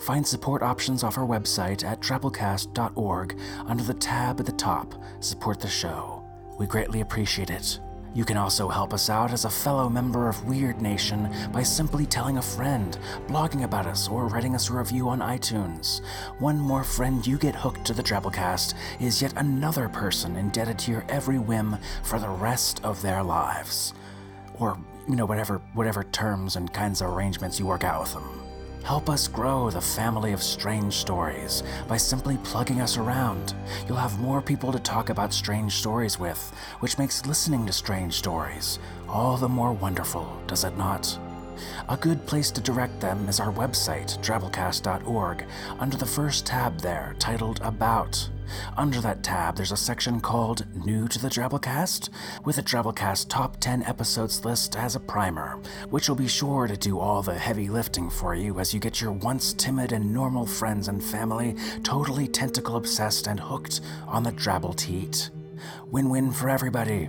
Find 0.00 0.26
support 0.26 0.62
options 0.62 1.04
off 1.04 1.16
our 1.16 1.26
website 1.26 1.84
at 1.84 2.00
drabblecast.org 2.00 3.38
under 3.66 3.84
the 3.84 3.94
tab 3.94 4.40
at 4.40 4.46
the 4.46 4.52
top, 4.52 4.94
Support 5.20 5.60
the 5.60 5.68
Show. 5.68 6.24
We 6.58 6.66
greatly 6.66 7.02
appreciate 7.02 7.50
it. 7.50 7.78
You 8.14 8.24
can 8.24 8.36
also 8.36 8.68
help 8.68 8.94
us 8.94 9.10
out 9.10 9.32
as 9.32 9.44
a 9.44 9.50
fellow 9.50 9.88
member 9.88 10.28
of 10.28 10.46
Weird 10.46 10.80
Nation 10.80 11.28
by 11.52 11.64
simply 11.64 12.06
telling 12.06 12.38
a 12.38 12.42
friend, 12.42 12.96
blogging 13.26 13.64
about 13.64 13.86
us, 13.86 14.08
or 14.08 14.28
writing 14.28 14.54
us 14.54 14.70
a 14.70 14.72
review 14.72 15.08
on 15.08 15.18
iTunes. 15.18 16.00
One 16.38 16.58
more 16.58 16.84
friend 16.84 17.26
you 17.26 17.36
get 17.36 17.56
hooked 17.56 17.84
to 17.86 17.92
the 17.92 18.04
Drabblecast 18.04 18.74
is 19.00 19.20
yet 19.20 19.32
another 19.36 19.88
person 19.88 20.36
indebted 20.36 20.78
to 20.80 20.92
your 20.92 21.04
every 21.08 21.40
whim 21.40 21.76
for 22.04 22.20
the 22.20 22.28
rest 22.28 22.84
of 22.84 23.02
their 23.02 23.22
lives. 23.22 23.94
Or, 24.60 24.78
you 25.08 25.16
know, 25.16 25.26
whatever 25.26 25.60
whatever 25.74 26.04
terms 26.04 26.54
and 26.54 26.72
kinds 26.72 27.00
of 27.00 27.10
arrangements 27.10 27.58
you 27.58 27.66
work 27.66 27.82
out 27.82 28.02
with 28.02 28.12
them. 28.12 28.44
Help 28.84 29.08
us 29.08 29.28
grow 29.28 29.70
the 29.70 29.80
family 29.80 30.32
of 30.32 30.42
strange 30.42 30.92
stories 30.92 31.62
by 31.88 31.96
simply 31.96 32.36
plugging 32.44 32.82
us 32.82 32.98
around. 32.98 33.54
You'll 33.88 33.96
have 33.96 34.20
more 34.20 34.42
people 34.42 34.72
to 34.72 34.78
talk 34.78 35.08
about 35.08 35.32
strange 35.32 35.74
stories 35.76 36.18
with, 36.18 36.52
which 36.80 36.98
makes 36.98 37.24
listening 37.24 37.64
to 37.64 37.72
strange 37.72 38.12
stories 38.12 38.78
all 39.08 39.38
the 39.38 39.48
more 39.48 39.72
wonderful, 39.72 40.30
does 40.46 40.64
it 40.64 40.76
not? 40.76 41.18
A 41.88 41.96
good 41.96 42.26
place 42.26 42.50
to 42.50 42.60
direct 42.60 43.00
them 43.00 43.28
is 43.28 43.40
our 43.40 43.52
website, 43.52 44.18
drabblecast.org, 44.22 45.44
under 45.78 45.96
the 45.96 46.04
first 46.04 46.44
tab 46.44 46.78
there, 46.80 47.14
titled 47.18 47.60
About. 47.62 48.28
Under 48.76 49.00
that 49.00 49.22
tab, 49.22 49.56
there's 49.56 49.72
a 49.72 49.76
section 49.76 50.20
called 50.20 50.66
New 50.84 51.08
to 51.08 51.18
the 51.18 51.28
Drabblecast, 51.28 52.10
with 52.44 52.58
a 52.58 52.62
Drabblecast 52.62 53.28
Top 53.28 53.58
10 53.60 53.82
Episodes 53.84 54.44
list 54.44 54.76
as 54.76 54.96
a 54.96 55.00
primer, 55.00 55.58
which 55.90 56.08
will 56.08 56.16
be 56.16 56.28
sure 56.28 56.66
to 56.66 56.76
do 56.76 56.98
all 56.98 57.22
the 57.22 57.38
heavy 57.38 57.68
lifting 57.68 58.10
for 58.10 58.34
you 58.34 58.60
as 58.60 58.74
you 58.74 58.80
get 58.80 59.00
your 59.00 59.12
once 59.12 59.52
timid 59.52 59.92
and 59.92 60.12
normal 60.12 60.46
friends 60.46 60.88
and 60.88 61.02
family 61.02 61.56
totally 61.82 62.28
tentacle 62.28 62.76
obsessed 62.76 63.26
and 63.26 63.40
hooked 63.40 63.80
on 64.06 64.22
the 64.22 64.32
Drabble 64.32 64.76
Teat. 64.76 65.30
Win 65.90 66.08
win 66.08 66.32
for 66.32 66.48
everybody. 66.48 67.08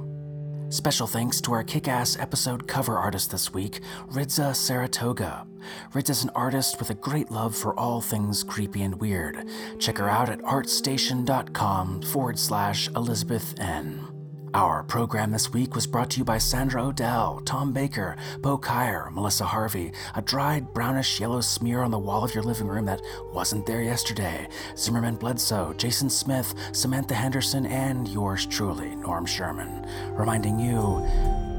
Special 0.69 1.08
thanks 1.08 1.39
to 1.41 1.54
our 1.54 1.63
kick 1.63 1.88
ass 1.88 2.17
episode 2.19 2.67
cover 2.67 2.97
artist 2.97 3.32
this 3.32 3.54
week, 3.54 3.82
Ridza 4.12 4.56
Saratoga. 4.56 5.45
Ridza's 5.93 6.23
an 6.23 6.32
artist 6.36 6.80
with 6.80 6.89
a 6.89 6.95
great 6.95 7.32
love 7.32 7.56
for 7.56 7.78
all 7.80 8.01
things 8.01 8.43
creepy 8.43 8.82
and 8.82 8.99
weird. 8.99 9.47
Check 9.80 9.97
her 9.99 10.10
out 10.10 10.30
at 10.30 10.41
artstation.com 10.41 12.01
forward 12.01 12.39
slash 12.39 12.88
Elizabeth 12.89 13.54
N. 13.60 14.14
Our 14.56 14.84
program 14.84 15.32
this 15.32 15.52
week 15.52 15.76
was 15.76 15.86
brought 15.86 16.10
to 16.12 16.18
you 16.20 16.24
by 16.24 16.38
Sandra 16.38 16.82
Odell, 16.82 17.41
Tom 17.44 17.74
Baker, 17.74 18.15
Bo 18.39 18.58
Kyer, 18.58 19.10
Melissa 19.12 19.44
Harvey, 19.44 19.91
a 20.15 20.22
dried 20.22 20.74
brownish 20.74 21.20
yellow 21.20 21.41
smear 21.41 21.82
on 21.82 21.91
the 21.91 22.00
wall 22.00 22.24
of 22.24 22.34
your 22.34 22.41
living 22.41 22.68
room 22.68 22.86
that 22.86 23.02
wasn't 23.34 23.65
there 23.65 23.84
yesterday, 23.84 24.48
Zimmerman 24.78 25.18
Bledsoe, 25.18 25.74
Jason 25.74 26.10
Smith, 26.10 26.56
Samantha 26.72 27.15
Henderson, 27.15 27.65
and 27.65 28.08
yours 28.08 28.46
truly, 28.46 28.96
Norm 28.96 29.26
Sherman, 29.26 29.86
reminding 30.13 30.58
you 30.58 31.06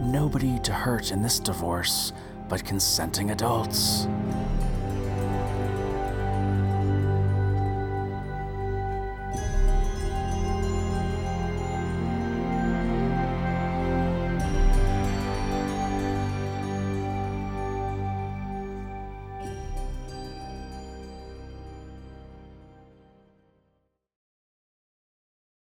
nobody 0.00 0.58
to 0.60 0.72
hurt 0.72 1.12
in 1.12 1.20
this 1.20 1.38
divorce 1.38 2.14
but 2.48 2.64
consenting 2.64 3.30
adults. 3.30 4.06